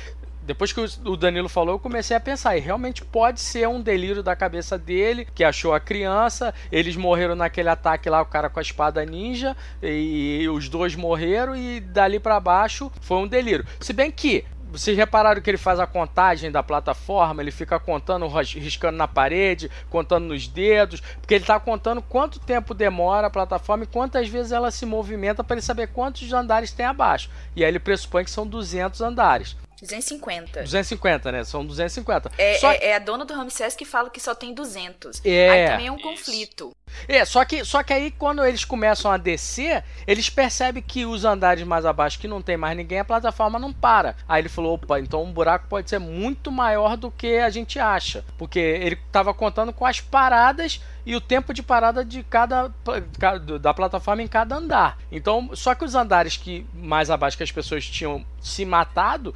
[0.47, 4.23] Depois que o Danilo falou, eu comecei a pensar, e realmente pode ser um delírio
[4.23, 8.57] da cabeça dele, que achou a criança, eles morreram naquele ataque lá, o cara com
[8.57, 13.65] a espada ninja, e os dois morreram, e dali pra baixo foi um delírio.
[13.81, 18.25] Se bem que vocês repararam que ele faz a contagem da plataforma, ele fica contando,
[18.27, 23.83] riscando na parede, contando nos dedos, porque ele tá contando quanto tempo demora a plataforma
[23.83, 27.29] e quantas vezes ela se movimenta para ele saber quantos andares tem abaixo.
[27.53, 29.57] E aí ele pressupõe que são 200 andares.
[29.81, 30.63] 250.
[30.63, 31.43] 250, né?
[31.43, 32.31] São 250.
[32.37, 35.21] É, Só é, é a dona do Ramsés que fala que só tem 200.
[35.23, 35.49] É.
[35.49, 36.03] Aí também é um Isso.
[36.03, 36.75] conflito.
[37.07, 41.25] É, só que, só que aí quando eles começam a descer, eles percebem que os
[41.25, 44.15] andares mais abaixo que não tem mais ninguém, a plataforma não para.
[44.27, 47.79] Aí ele falou, opa, então um buraco pode ser muito maior do que a gente
[47.79, 48.25] acha.
[48.37, 52.69] Porque ele tava contando com as paradas e o tempo de parada de cada
[53.17, 54.97] ca- da plataforma em cada andar.
[55.09, 59.33] Então, só que os andares que mais abaixo que as pessoas tinham se matado,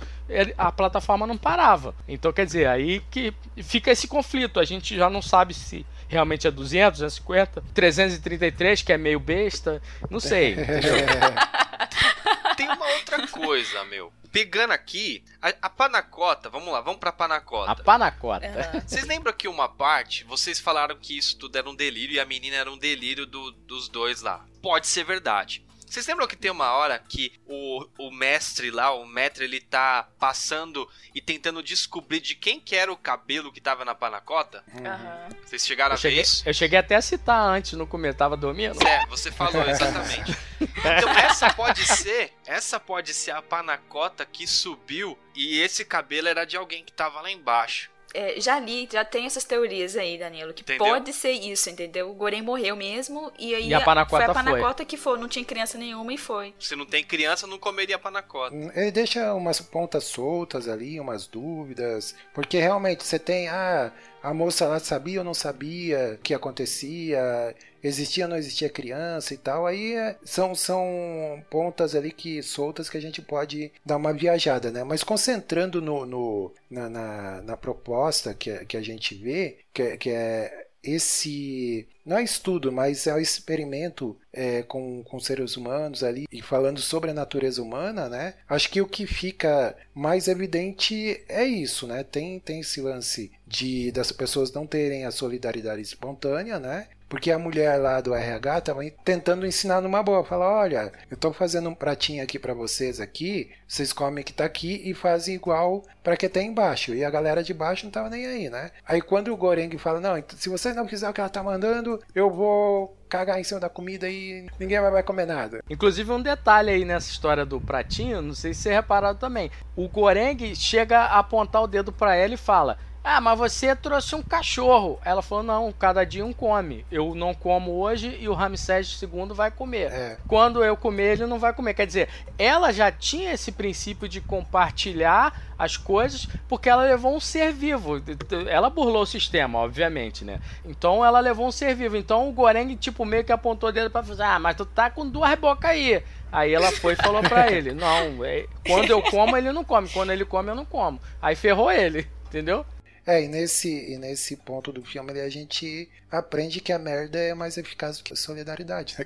[0.58, 1.96] a plataforma não parava.
[2.10, 4.60] Então, quer dizer, aí que fica esse conflito.
[4.60, 9.82] A gente já não sabe se realmente é 200, 250, 333, que é meio besta,
[10.10, 10.58] não sei.
[12.58, 14.12] Tem uma outra coisa, meu.
[14.32, 17.72] Pegando aqui, a, a panacota, vamos lá, vamos pra panacota.
[17.72, 18.46] A panacota.
[18.88, 22.26] Vocês lembram que uma parte, vocês falaram que isso tudo era um delírio e a
[22.26, 24.46] menina era um delírio do- dos dois lá.
[24.62, 25.66] Pode ser verdade.
[25.92, 30.08] Vocês lembram que tem uma hora que o, o mestre lá, o mestre, ele tá
[30.18, 34.64] passando e tentando descobrir de quem que era o cabelo que tava na panacota?
[34.74, 35.28] Aham.
[35.46, 36.44] Vocês chegaram Eu a ver cheguei, isso?
[36.48, 38.82] eu cheguei até a citar antes no começo, tava dormindo.
[38.88, 40.34] É, você falou exatamente.
[40.62, 46.46] Então essa pode ser, essa pode ser a panacota que subiu e esse cabelo era
[46.46, 47.92] de alguém que tava lá embaixo.
[48.14, 50.86] É, já li, já tem essas teorias aí, Danilo, que Entendeu?
[50.86, 52.10] pode ser isso, entendeu?
[52.10, 54.44] O Gorem morreu mesmo e aí E a panacota foi a foi.
[54.44, 56.54] panacota que foi, não tinha criança nenhuma e foi.
[56.60, 58.54] Se não tem criança, não comeria panacota.
[58.76, 63.92] Ele deixa umas pontas soltas ali, umas dúvidas, porque realmente você tem, ah,
[64.22, 69.34] a moça lá sabia ou não sabia o que acontecia, existia ou não existia criança
[69.34, 73.98] e tal, aí é, são, são pontas ali que soltas que a gente pode dar
[73.98, 74.84] uma viajada, né?
[74.84, 79.82] Mas concentrando no, no- na, na, na proposta que, a- que a gente vê, que,
[79.82, 85.56] é- que é esse não é estudo, mas é um experimento é, com, com seres
[85.56, 88.34] humanos ali e falando sobre a natureza humana, né?
[88.50, 92.04] Acho que o que fica mais evidente é isso, né?
[92.04, 96.88] Tem, tem esse lance de das pessoas não terem a solidariedade espontânea, né?
[97.10, 100.24] Porque a mulher lá do RH tava tentando ensinar numa boa.
[100.24, 104.46] Falar, olha, eu tô fazendo um pratinho aqui para vocês aqui, vocês comem que tá
[104.46, 106.94] aqui e fazem igual para que tá embaixo.
[106.94, 108.72] E a galera de baixo não tava nem aí, né?
[108.88, 111.44] Aí quando o Goreng fala, não, então, se vocês não quiserem o que ela tá
[111.44, 115.62] mandando, eu vou cagar em cima da comida e ninguém vai comer nada.
[115.70, 119.52] Inclusive, um detalhe aí nessa história do pratinho, não sei se você reparado também.
[119.76, 124.14] O Goreng chega a apontar o dedo para ela e fala: ah, mas você trouxe
[124.14, 125.00] um cachorro.
[125.04, 126.86] Ela falou: não, cada dia um come.
[126.92, 129.92] Eu não como hoje e o Ramsés II vai comer.
[129.92, 130.18] É.
[130.28, 131.74] Quando eu comer, ele não vai comer.
[131.74, 137.20] Quer dizer, ela já tinha esse princípio de compartilhar as coisas porque ela levou um
[137.20, 138.00] ser vivo.
[138.48, 140.40] Ela burlou o sistema, obviamente, né?
[140.64, 141.98] Então ela levou um ser vivo.
[141.98, 144.92] Então o Goreng, tipo, meio que apontou o dedo pra falar: ah, mas tu tá
[144.92, 146.04] com duas bocas aí.
[146.32, 149.90] Aí ela foi e falou pra ele: não, é, quando eu como, ele não come.
[149.90, 151.02] Quando ele come, eu não como.
[151.20, 152.64] Aí ferrou ele, entendeu?
[153.06, 157.34] É, e nesse, e nesse ponto do filme a gente aprende que a merda é
[157.34, 159.06] mais eficaz do que a solidariedade, né?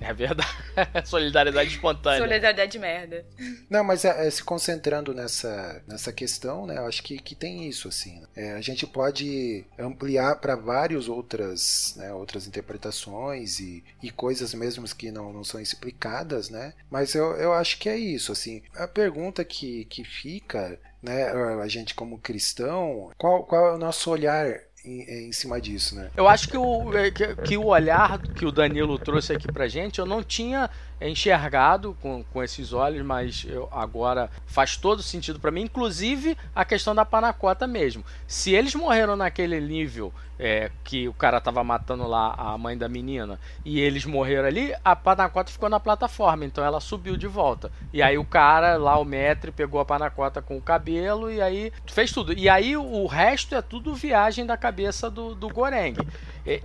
[0.00, 0.48] É verdade.
[1.06, 2.18] solidariedade espontânea.
[2.18, 3.24] Solidariedade de merda.
[3.70, 6.78] Não, mas é, é, se concentrando nessa, nessa questão, né?
[6.78, 8.20] Eu acho que, que tem isso, assim.
[8.20, 8.26] Né?
[8.34, 14.82] É, a gente pode ampliar para várias outras, né, outras interpretações e, e coisas mesmo
[14.94, 16.74] que não, não são explicadas, né?
[16.90, 18.62] Mas eu, eu acho que é isso, assim.
[18.74, 21.24] A pergunta que, que fica né,
[21.62, 26.10] a gente como cristão, qual, qual é o nosso olhar em, em, cima disso, né?
[26.16, 29.68] Eu acho que o, é, que, que, o olhar que o Danilo trouxe aqui pra
[29.68, 30.68] gente, eu não tinha
[31.00, 36.64] enxergado com, com esses olhos, mas eu, agora faz todo sentido para mim, inclusive a
[36.64, 38.04] questão da panacota mesmo.
[38.26, 42.88] Se eles morreram naquele nível é, que o cara tava matando lá a mãe da
[42.88, 47.70] menina e eles morreram ali, a panacota ficou na plataforma, então ela subiu de volta.
[47.92, 51.72] E aí o cara lá, o metre, pegou a panacota com o cabelo e aí
[51.86, 52.36] fez tudo.
[52.36, 55.94] E aí o resto é tudo viagem da cabeça do, do Goreng.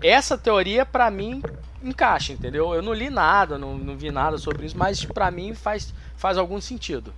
[0.02, 1.44] Essa teoria, para mim,
[1.84, 2.74] encaixa, entendeu?
[2.74, 6.36] Eu não li nada, não, não vi nada sobre isso, mas para mim faz, faz
[6.40, 7.14] algum sentido.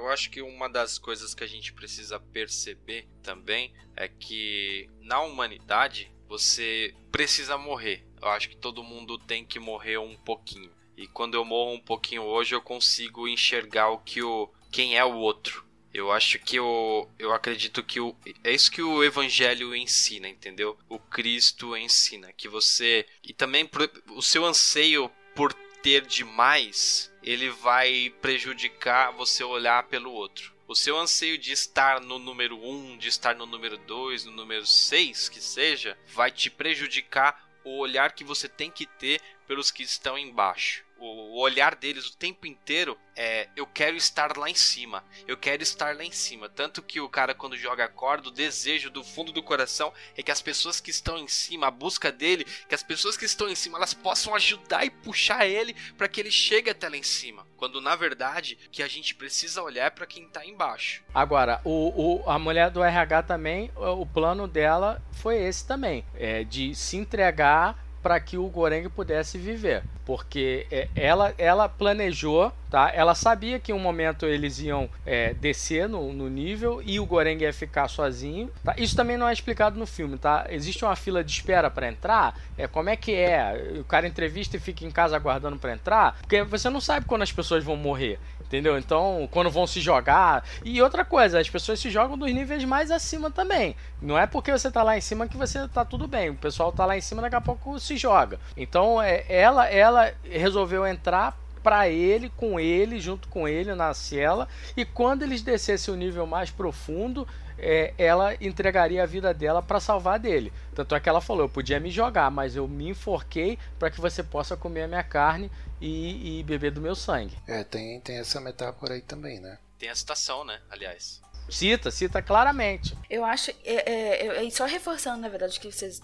[0.00, 5.20] Eu acho que uma das coisas que a gente precisa perceber também é que na
[5.20, 8.06] humanidade você precisa morrer.
[8.20, 10.72] Eu acho que todo mundo tem que morrer um pouquinho.
[10.96, 15.04] E quando eu morro um pouquinho hoje, eu consigo enxergar o que o quem é
[15.04, 15.66] o outro.
[15.92, 20.78] Eu acho que eu, eu acredito que o, é isso que o evangelho ensina, entendeu?
[20.88, 23.68] O Cristo ensina que você e também
[24.14, 30.54] o seu anseio por ter demais, ele vai prejudicar você olhar pelo outro.
[30.66, 34.32] O seu anseio de estar no número 1, um, de estar no número 2, no
[34.32, 39.70] número 6, que seja, vai te prejudicar o olhar que você tem que ter pelos
[39.70, 44.54] que estão embaixo o olhar deles o tempo inteiro é eu quero estar lá em
[44.54, 46.48] cima, eu quero estar lá em cima.
[46.48, 50.22] Tanto que o cara quando joga a corda, o desejo do fundo do coração é
[50.22, 53.48] que as pessoas que estão em cima, a busca dele, que as pessoas que estão
[53.48, 57.02] em cima elas possam ajudar e puxar ele para que ele chegue até lá em
[57.02, 57.46] cima.
[57.56, 61.02] Quando na verdade que a gente precisa olhar para quem tá embaixo.
[61.14, 66.44] Agora, o, o, a mulher do RH também, o plano dela foi esse também, é
[66.44, 72.90] de se entregar para que o Goreng pudesse viver, porque é, ela, ela planejou, tá?
[72.94, 77.06] Ela sabia que em um momento eles iam é, descer no, no, nível e o
[77.06, 78.50] Goreng ia ficar sozinho.
[78.64, 78.74] Tá?
[78.78, 80.46] Isso também não é explicado no filme, tá?
[80.48, 82.38] Existe uma fila de espera para entrar.
[82.56, 83.74] É como é que é?
[83.78, 87.22] O cara entrevista e fica em casa aguardando para entrar, porque você não sabe quando
[87.22, 88.18] as pessoas vão morrer.
[88.50, 88.76] Entendeu?
[88.76, 90.44] Então, quando vão se jogar.
[90.64, 93.76] E outra coisa, as pessoas se jogam dos níveis mais acima também.
[94.02, 96.30] Não é porque você tá lá em cima que você tá tudo bem.
[96.30, 98.40] O pessoal tá lá em cima, daqui a pouco se joga.
[98.56, 104.48] Então, é, ela, ela resolveu entrar para ele, com ele, junto com ele na cela.
[104.76, 107.28] E quando eles descessem o nível mais profundo,
[107.60, 110.52] é, ela entregaria a vida dela para salvar dele.
[110.74, 114.00] Tanto é que ela falou: eu podia me jogar, mas eu me enforquei para que
[114.00, 115.50] você possa comer a minha carne
[115.80, 117.36] e, e, beber do meu sangue.
[117.46, 119.58] É, tem, tem essa metáfora aí também, né?
[119.78, 120.60] Tem a citação, né?
[120.70, 121.20] Aliás.
[121.48, 122.96] Cita, cita claramente.
[123.08, 126.00] Eu acho, é, é, é, só reforçando, na verdade, que vocês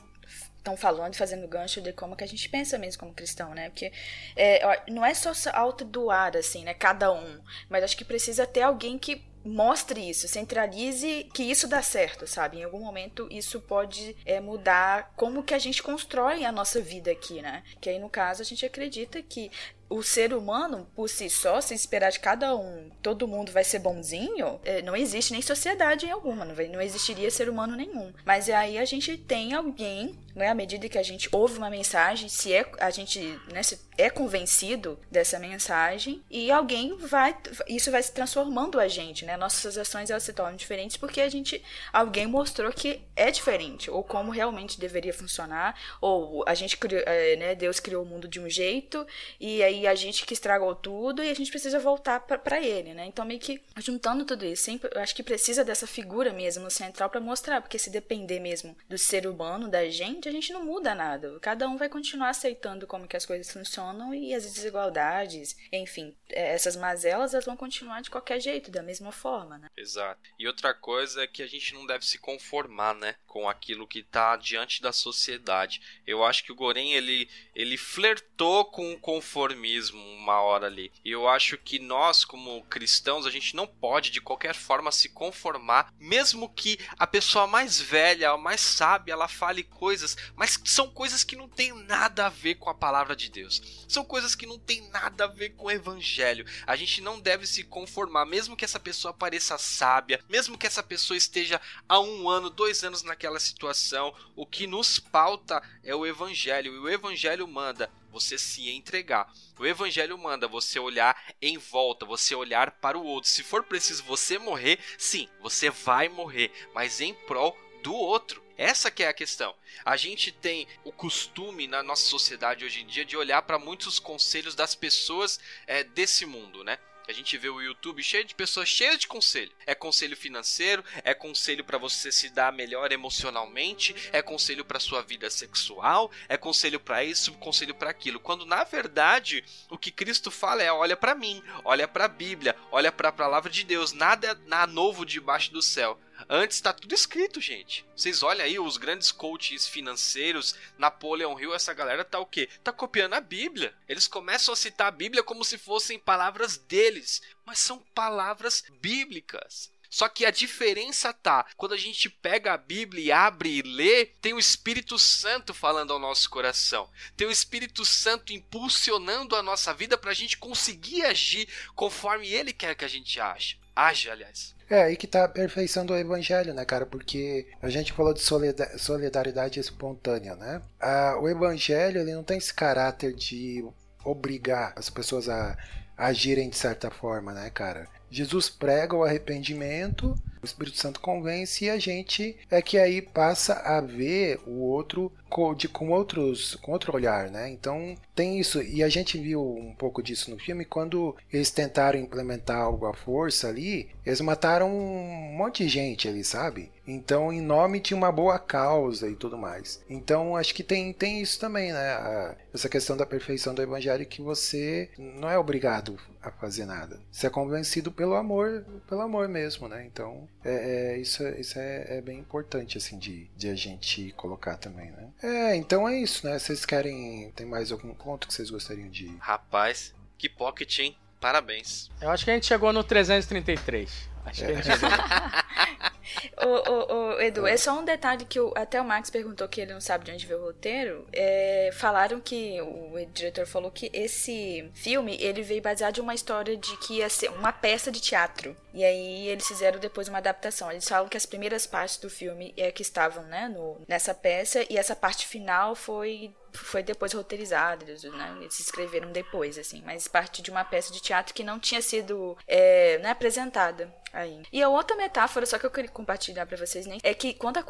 [0.57, 3.71] estão falando, fazendo gancho de como que a gente pensa mesmo como cristão, né?
[3.71, 3.93] Porque
[4.35, 6.75] é, não é só autodoar, assim, né?
[6.75, 7.41] Cada um.
[7.69, 12.59] Mas acho que precisa ter alguém que mostre isso, centralize que isso dá certo, sabe?
[12.59, 17.11] Em algum momento isso pode é, mudar como que a gente constrói a nossa vida
[17.11, 17.63] aqui, né?
[17.81, 19.51] Que aí no caso a gente acredita que
[19.89, 23.79] o ser humano, por si só, se esperar de cada um, todo mundo vai ser
[23.79, 28.13] bonzinho, é, não existe nem sociedade alguma, não, existiria ser humano nenhum.
[28.25, 32.29] Mas aí a gente tem alguém, né, à medida que a gente ouve uma mensagem,
[32.29, 37.35] se é, a gente né, se é convencido dessa mensagem, e alguém vai,
[37.67, 39.39] isso vai se transformando a gente, né?
[39.39, 44.05] Nossas ações elas se tornam diferentes porque a gente, alguém mostrou que é diferente, ou
[44.05, 48.51] como realmente deveria funcionar, ou a gente, é, né, Deus criou o mundo de um
[48.51, 49.07] jeito,
[49.41, 53.07] e aí a gente que estragou tudo e a gente precisa voltar para ele, né?
[53.07, 57.09] Então meio que juntando tudo isso, sempre, eu acho que precisa dessa figura mesmo central
[57.09, 60.95] para mostrar, porque se depender mesmo do ser humano, da gente, a gente não muda
[60.95, 61.39] nada.
[61.41, 66.55] Cada um vai continuar aceitando como que as coisas funcionam e as desigualdades, enfim, é,
[66.55, 69.69] essas mazelas elas vão continuar de qualquer jeito, da mesma forma, né?
[69.77, 70.21] Exato.
[70.39, 74.03] E outra coisa é que a gente não deve se conformar, né, com aquilo que
[74.03, 75.81] tá diante da sociedade.
[76.07, 80.93] Eu acho que o Goren ele ele flertou com o conformismo uma hora ali.
[81.05, 85.09] E eu acho que nós, como cristãos, a gente não pode de qualquer forma se
[85.09, 90.89] conformar, mesmo que a pessoa mais velha, a mais sábia, ela fale coisas, mas são
[90.91, 93.85] coisas que não tem nada a ver com a palavra de Deus.
[93.89, 96.47] São coisas que não tem nada a ver com o evangelho.
[96.67, 100.83] A gente não deve se conformar, mesmo que essa pessoa pareça sábia, mesmo que essa
[100.83, 104.15] pessoa esteja há um ano, dois anos naquela situação.
[104.35, 106.75] O que nos pauta é o evangelho.
[106.75, 109.31] E o evangelho manda você se entregar.
[109.59, 113.29] O evangelho manda você olhar em volta, você olhar para o outro.
[113.29, 118.46] Se for preciso você morrer, sim, você vai morrer, mas em prol do outro.
[118.57, 119.55] Essa que é a questão.
[119.85, 123.99] A gente tem o costume na nossa sociedade hoje em dia de olhar para muitos
[123.99, 126.79] conselhos das pessoas é, desse mundo, né?
[127.09, 129.53] A gente vê o YouTube cheio de pessoas cheias de conselho.
[129.65, 135.03] É conselho financeiro, é conselho para você se dar melhor emocionalmente, é conselho para sua
[135.03, 138.19] vida sexual, é conselho para isso, conselho para aquilo.
[138.19, 142.57] Quando na verdade o que Cristo fala é: olha para mim, olha para a Bíblia,
[142.73, 143.93] olha para a palavra de Deus.
[143.93, 146.01] Nada é novo debaixo do céu.
[146.29, 147.85] Antes tá tudo escrito, gente.
[147.95, 152.49] Vocês olham aí os grandes coaches financeiros, Napoleon Hill, essa galera tá o quê?
[152.65, 153.75] Tá copiando a Bíblia.
[153.89, 159.71] Eles começam a citar a Bíblia como se fossem palavras deles, mas são palavras bíblicas.
[159.89, 164.07] Só que a diferença tá, quando a gente pega a Bíblia e abre e lê,
[164.21, 166.91] tem o Espírito Santo falando ao nosso coração.
[167.17, 172.53] Tem o Espírito Santo impulsionando a nossa vida para a gente conseguir agir conforme ele
[172.53, 173.59] quer que a gente age.
[173.77, 174.57] Age, aliás.
[174.69, 176.87] É aí que tá a perfeição do evangelho, né, cara?
[176.87, 180.63] Porque a gente falou de solidariedade espontânea, né?
[180.81, 183.65] Ah, o evangelho ele não tem esse caráter de
[184.05, 185.57] obrigar as pessoas a
[185.97, 187.87] agirem de certa forma, né, cara?
[188.11, 193.55] Jesus prega o arrependimento, o Espírito Santo convence e a gente é que aí passa
[193.55, 195.13] a ver o outro
[195.57, 197.51] de, com outros com outro olhar, né?
[197.51, 201.99] Então tem isso e a gente viu um pouco disso no filme quando eles tentaram
[201.99, 206.71] implementar algo à força ali, eles mataram um monte de gente ali, sabe?
[206.87, 209.83] Então em nome de uma boa causa e tudo mais.
[209.89, 211.93] Então acho que tem tem isso também, né?
[211.95, 216.99] A, essa questão da perfeição do evangelho que você não é obrigado a fazer nada.
[217.11, 219.85] Você é convencido pelo amor, pelo amor mesmo, né?
[219.87, 224.57] Então é, é isso, isso é, é, bem importante assim de, de a gente colocar
[224.57, 225.09] também, né?
[225.23, 226.39] É, então é isso, né?
[226.39, 227.31] Vocês querem.
[227.35, 229.15] Tem mais algum ponto que vocês gostariam de.
[229.19, 230.97] Rapaz, que pocket, hein?
[231.21, 231.91] Parabéns.
[232.01, 234.09] Eu acho que a gente chegou no 333.
[234.27, 234.53] Acho que
[236.45, 239.73] ô, ô, Edu, é só um detalhe que o, até o Max perguntou que ele
[239.73, 241.07] não sabe de onde veio o roteiro.
[241.13, 246.15] É, falaram que o, o diretor falou que esse filme ele veio baseado em uma
[246.15, 248.57] história de que ia ser uma peça de teatro.
[248.75, 250.71] E aí eles fizeram depois uma adaptação.
[250.71, 254.65] Eles falam que as primeiras partes do filme é que estavam né, no, nessa peça
[254.69, 260.09] e essa parte final foi foi depois roteirizado, eles, né, eles escreveram depois, assim, mas
[260.09, 264.43] parte de uma peça de teatro que não tinha sido é, né, apresentada aí.
[264.53, 267.59] E a outra metáfora, só que eu queria compartilhar para vocês, né, é que quando
[267.59, 267.65] a,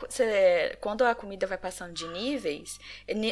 [0.81, 2.79] quando a comida vai passando de níveis,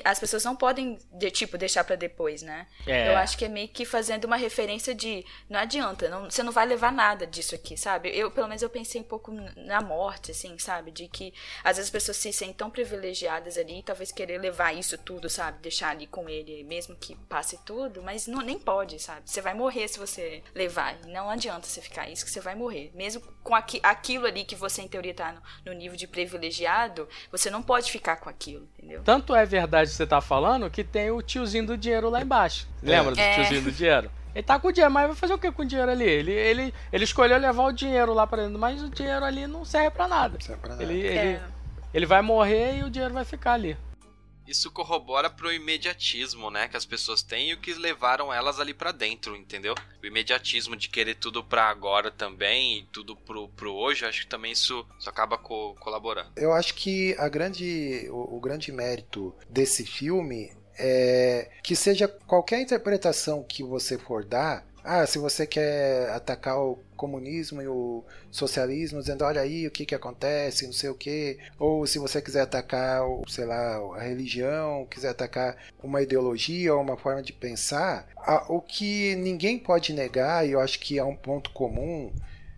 [0.04, 2.66] as pessoas não podem, de, tipo, deixar para depois, né?
[2.86, 3.08] É.
[3.08, 6.52] Eu acho que é meio que fazendo uma referência de, não adianta, não, você não
[6.52, 8.10] vai levar nada disso aqui, sabe?
[8.16, 10.90] Eu, pelo menos, eu pensei um pouco na morte, assim, sabe?
[10.90, 11.32] De que
[11.62, 15.43] às vezes as pessoas se sentem tão privilegiadas ali, talvez querer levar isso tudo, sabe?
[15.44, 15.58] Sabe?
[15.60, 19.22] Deixar ali com ele, mesmo que passe tudo, mas não, nem pode, sabe?
[19.24, 20.96] Você vai morrer se você levar.
[21.06, 22.90] Não adianta você ficar isso, que você vai morrer.
[22.94, 27.08] Mesmo com aqui, aquilo ali que você, em teoria, tá no, no, nível de privilegiado,
[27.30, 29.02] você não pode ficar com aquilo, entendeu?
[29.04, 32.66] Tanto é verdade que você tá falando que tem o tiozinho do dinheiro lá embaixo.
[32.82, 33.30] Lembra é.
[33.30, 34.10] do tiozinho do dinheiro?
[34.34, 36.04] Ele tá com o dinheiro, mas vai fazer o que com o dinheiro ali?
[36.04, 39.64] Ele, ele, ele escolheu levar o dinheiro lá pra dentro, mas o dinheiro ali não
[39.64, 40.34] serve pra nada.
[40.34, 40.82] Não serve pra nada.
[40.82, 41.26] Ele, é.
[41.26, 41.40] ele,
[41.92, 43.76] ele vai morrer e o dinheiro vai ficar ali.
[44.46, 48.74] Isso corrobora pro imediatismo, né, que as pessoas têm e o que levaram elas ali
[48.74, 49.74] pra dentro, entendeu?
[50.02, 54.28] O imediatismo de querer tudo pra agora também e tudo pro, pro hoje, acho que
[54.28, 56.30] também isso, isso acaba co- colaborando.
[56.36, 62.60] Eu acho que a grande, o, o grande mérito desse filme é que seja qualquer
[62.60, 64.66] interpretação que você for dar.
[64.84, 69.86] Ah, se você quer atacar o comunismo e o socialismo, dizendo olha aí o que
[69.86, 74.86] que acontece, não sei o que, ou se você quiser atacar, sei lá, a religião,
[74.90, 78.06] quiser atacar uma ideologia ou uma forma de pensar,
[78.46, 82.12] o que ninguém pode negar, e eu acho que é um ponto comum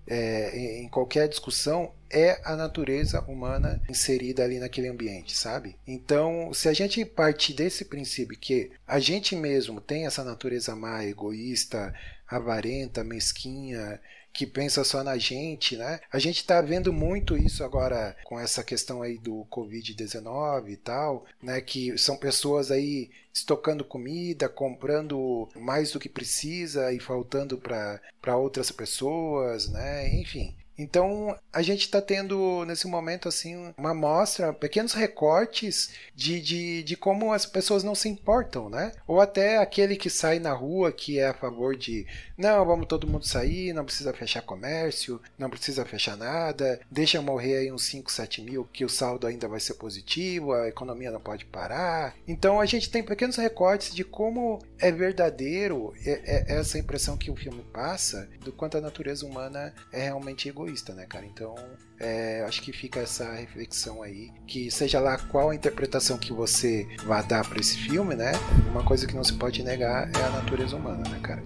[0.08, 5.76] é, em qualquer discussão é a natureza humana inserida ali naquele ambiente, sabe?
[5.86, 11.04] Então, se a gente partir desse princípio que a gente mesmo tem essa natureza má,
[11.04, 11.92] egoísta,
[12.28, 14.00] avarenta, mesquinha,
[14.36, 15.98] que pensa só na gente, né?
[16.12, 21.24] A gente tá vendo muito isso agora com essa questão aí do Covid-19 e tal,
[21.42, 21.58] né?
[21.60, 28.70] Que são pessoas aí estocando comida, comprando mais do que precisa e faltando para outras
[28.70, 30.14] pessoas, né?
[30.20, 30.54] Enfim.
[30.78, 36.96] Então a gente está tendo nesse momento assim uma amostra, pequenos recortes de, de, de
[36.96, 38.92] como as pessoas não se importam, né?
[39.06, 43.06] Ou até aquele que sai na rua que é a favor de não, vamos todo
[43.06, 48.12] mundo sair, não precisa fechar comércio, não precisa fechar nada, deixa morrer aí uns 5,
[48.12, 52.14] 7 mil que o saldo ainda vai ser positivo, a economia não pode parar.
[52.28, 57.30] Então a gente tem pequenos recortes de como é verdadeiro é- é essa impressão que
[57.30, 61.24] o filme passa do quanto a natureza humana é realmente egoísta, né, cara?
[61.26, 61.54] Então
[61.98, 66.86] é, acho que fica essa reflexão aí, que seja lá qual a interpretação que você
[67.06, 68.32] vai dar para esse filme, né?
[68.70, 71.42] Uma coisa que não se pode negar é a natureza humana, né, cara?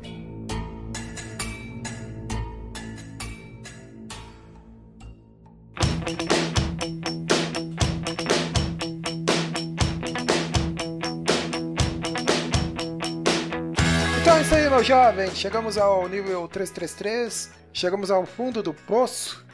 [14.80, 15.34] Então é jovem.
[15.34, 17.50] Chegamos ao nível 333.
[17.70, 19.44] Chegamos ao fundo do poço.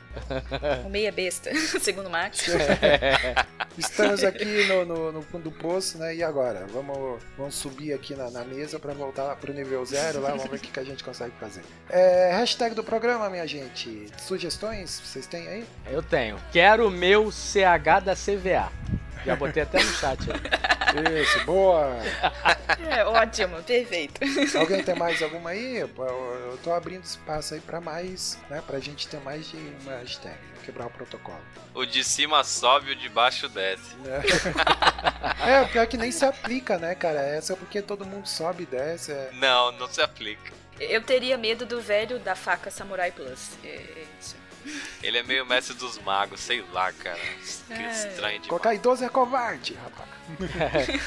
[0.85, 1.51] O meia besta,
[1.82, 2.47] segundo o Max.
[3.77, 6.15] Estamos aqui no, no, no fundo do poço, né?
[6.15, 6.66] E agora?
[6.73, 10.31] Vamos, vamos subir aqui na, na mesa para voltar pro nível zero lá.
[10.31, 11.62] Vamos ver o que, que a gente consegue fazer.
[11.90, 14.07] É, hashtag do programa, minha gente.
[14.19, 15.65] Sugestões vocês têm aí?
[15.90, 16.39] Eu tenho.
[16.53, 18.70] Quero meu CH da CVA.
[19.24, 20.66] Já botei até no chat aí.
[21.22, 21.98] Isso, boa!
[22.88, 24.20] É, ótimo, perfeito.
[24.56, 25.78] Alguém tem mais alguma aí?
[25.78, 28.62] Eu tô abrindo espaço aí para mais, né?
[28.66, 30.36] Pra gente ter mais de uma hashtag.
[30.64, 31.40] Quebrar o protocolo.
[31.74, 33.94] O de cima sobe, o de baixo desce.
[33.97, 34.22] né?
[35.47, 37.20] É, o pior é que nem se aplica, né, cara?
[37.20, 39.12] Essa é porque todo mundo sobe e desce.
[39.12, 40.52] é- Não, não se aplica.
[40.80, 43.51] Eu teria medo do velho da faca Samurai Plus.
[43.64, 43.80] É
[44.20, 44.36] isso.
[45.02, 47.18] Ele é meio mestre dos magos, sei lá, cara.
[47.68, 47.90] Que É.
[47.93, 48.47] estranho demais.
[48.48, 50.09] Colocar idoso é covarde, rapaz.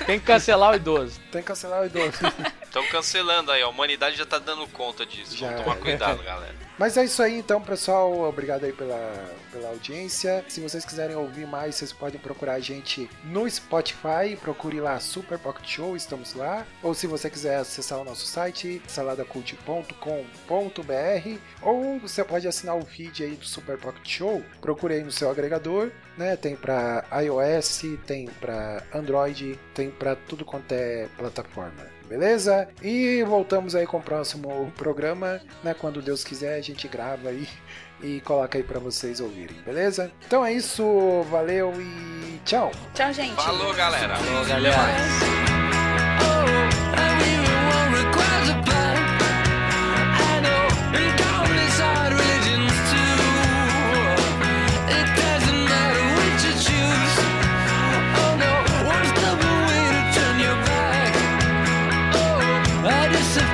[0.05, 1.19] Tem que cancelar o idoso.
[1.31, 2.17] Tem que cancelar o idoso.
[2.63, 5.35] Estão cancelando aí, a humanidade já tá dando conta disso.
[5.35, 5.47] Já.
[5.49, 6.55] Vamos tomar cuidado, galera.
[6.79, 8.21] Mas é isso aí então, pessoal.
[8.21, 9.13] Obrigado aí pela,
[9.51, 10.45] pela audiência.
[10.47, 14.37] Se vocês quiserem ouvir mais, vocês podem procurar a gente no Spotify.
[14.39, 16.65] Procure lá Super Pocket Show, estamos lá.
[16.81, 21.39] Ou se você quiser acessar o nosso site, saladacult.com.br.
[21.61, 24.41] Ou você pode assinar o feed aí do Super Pocket Show.
[24.61, 25.91] Procure aí no seu agregador.
[26.17, 26.37] Né?
[26.37, 31.98] Tem para iOS, tem para Android, tem para tudo quanto é plataforma.
[32.09, 32.67] Beleza?
[32.81, 35.75] E voltamos aí com o próximo programa, né?
[35.75, 37.47] Quando Deus quiser, a gente grava aí
[38.01, 40.11] e coloca aí pra vocês ouvirem, beleza?
[40.25, 40.83] Então é isso,
[41.29, 42.71] valeu e tchau!
[42.95, 43.35] Tchau, gente.
[43.35, 44.15] Falou, galera.
[44.15, 45.68] Falou, galera.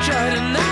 [0.06, 0.65] try to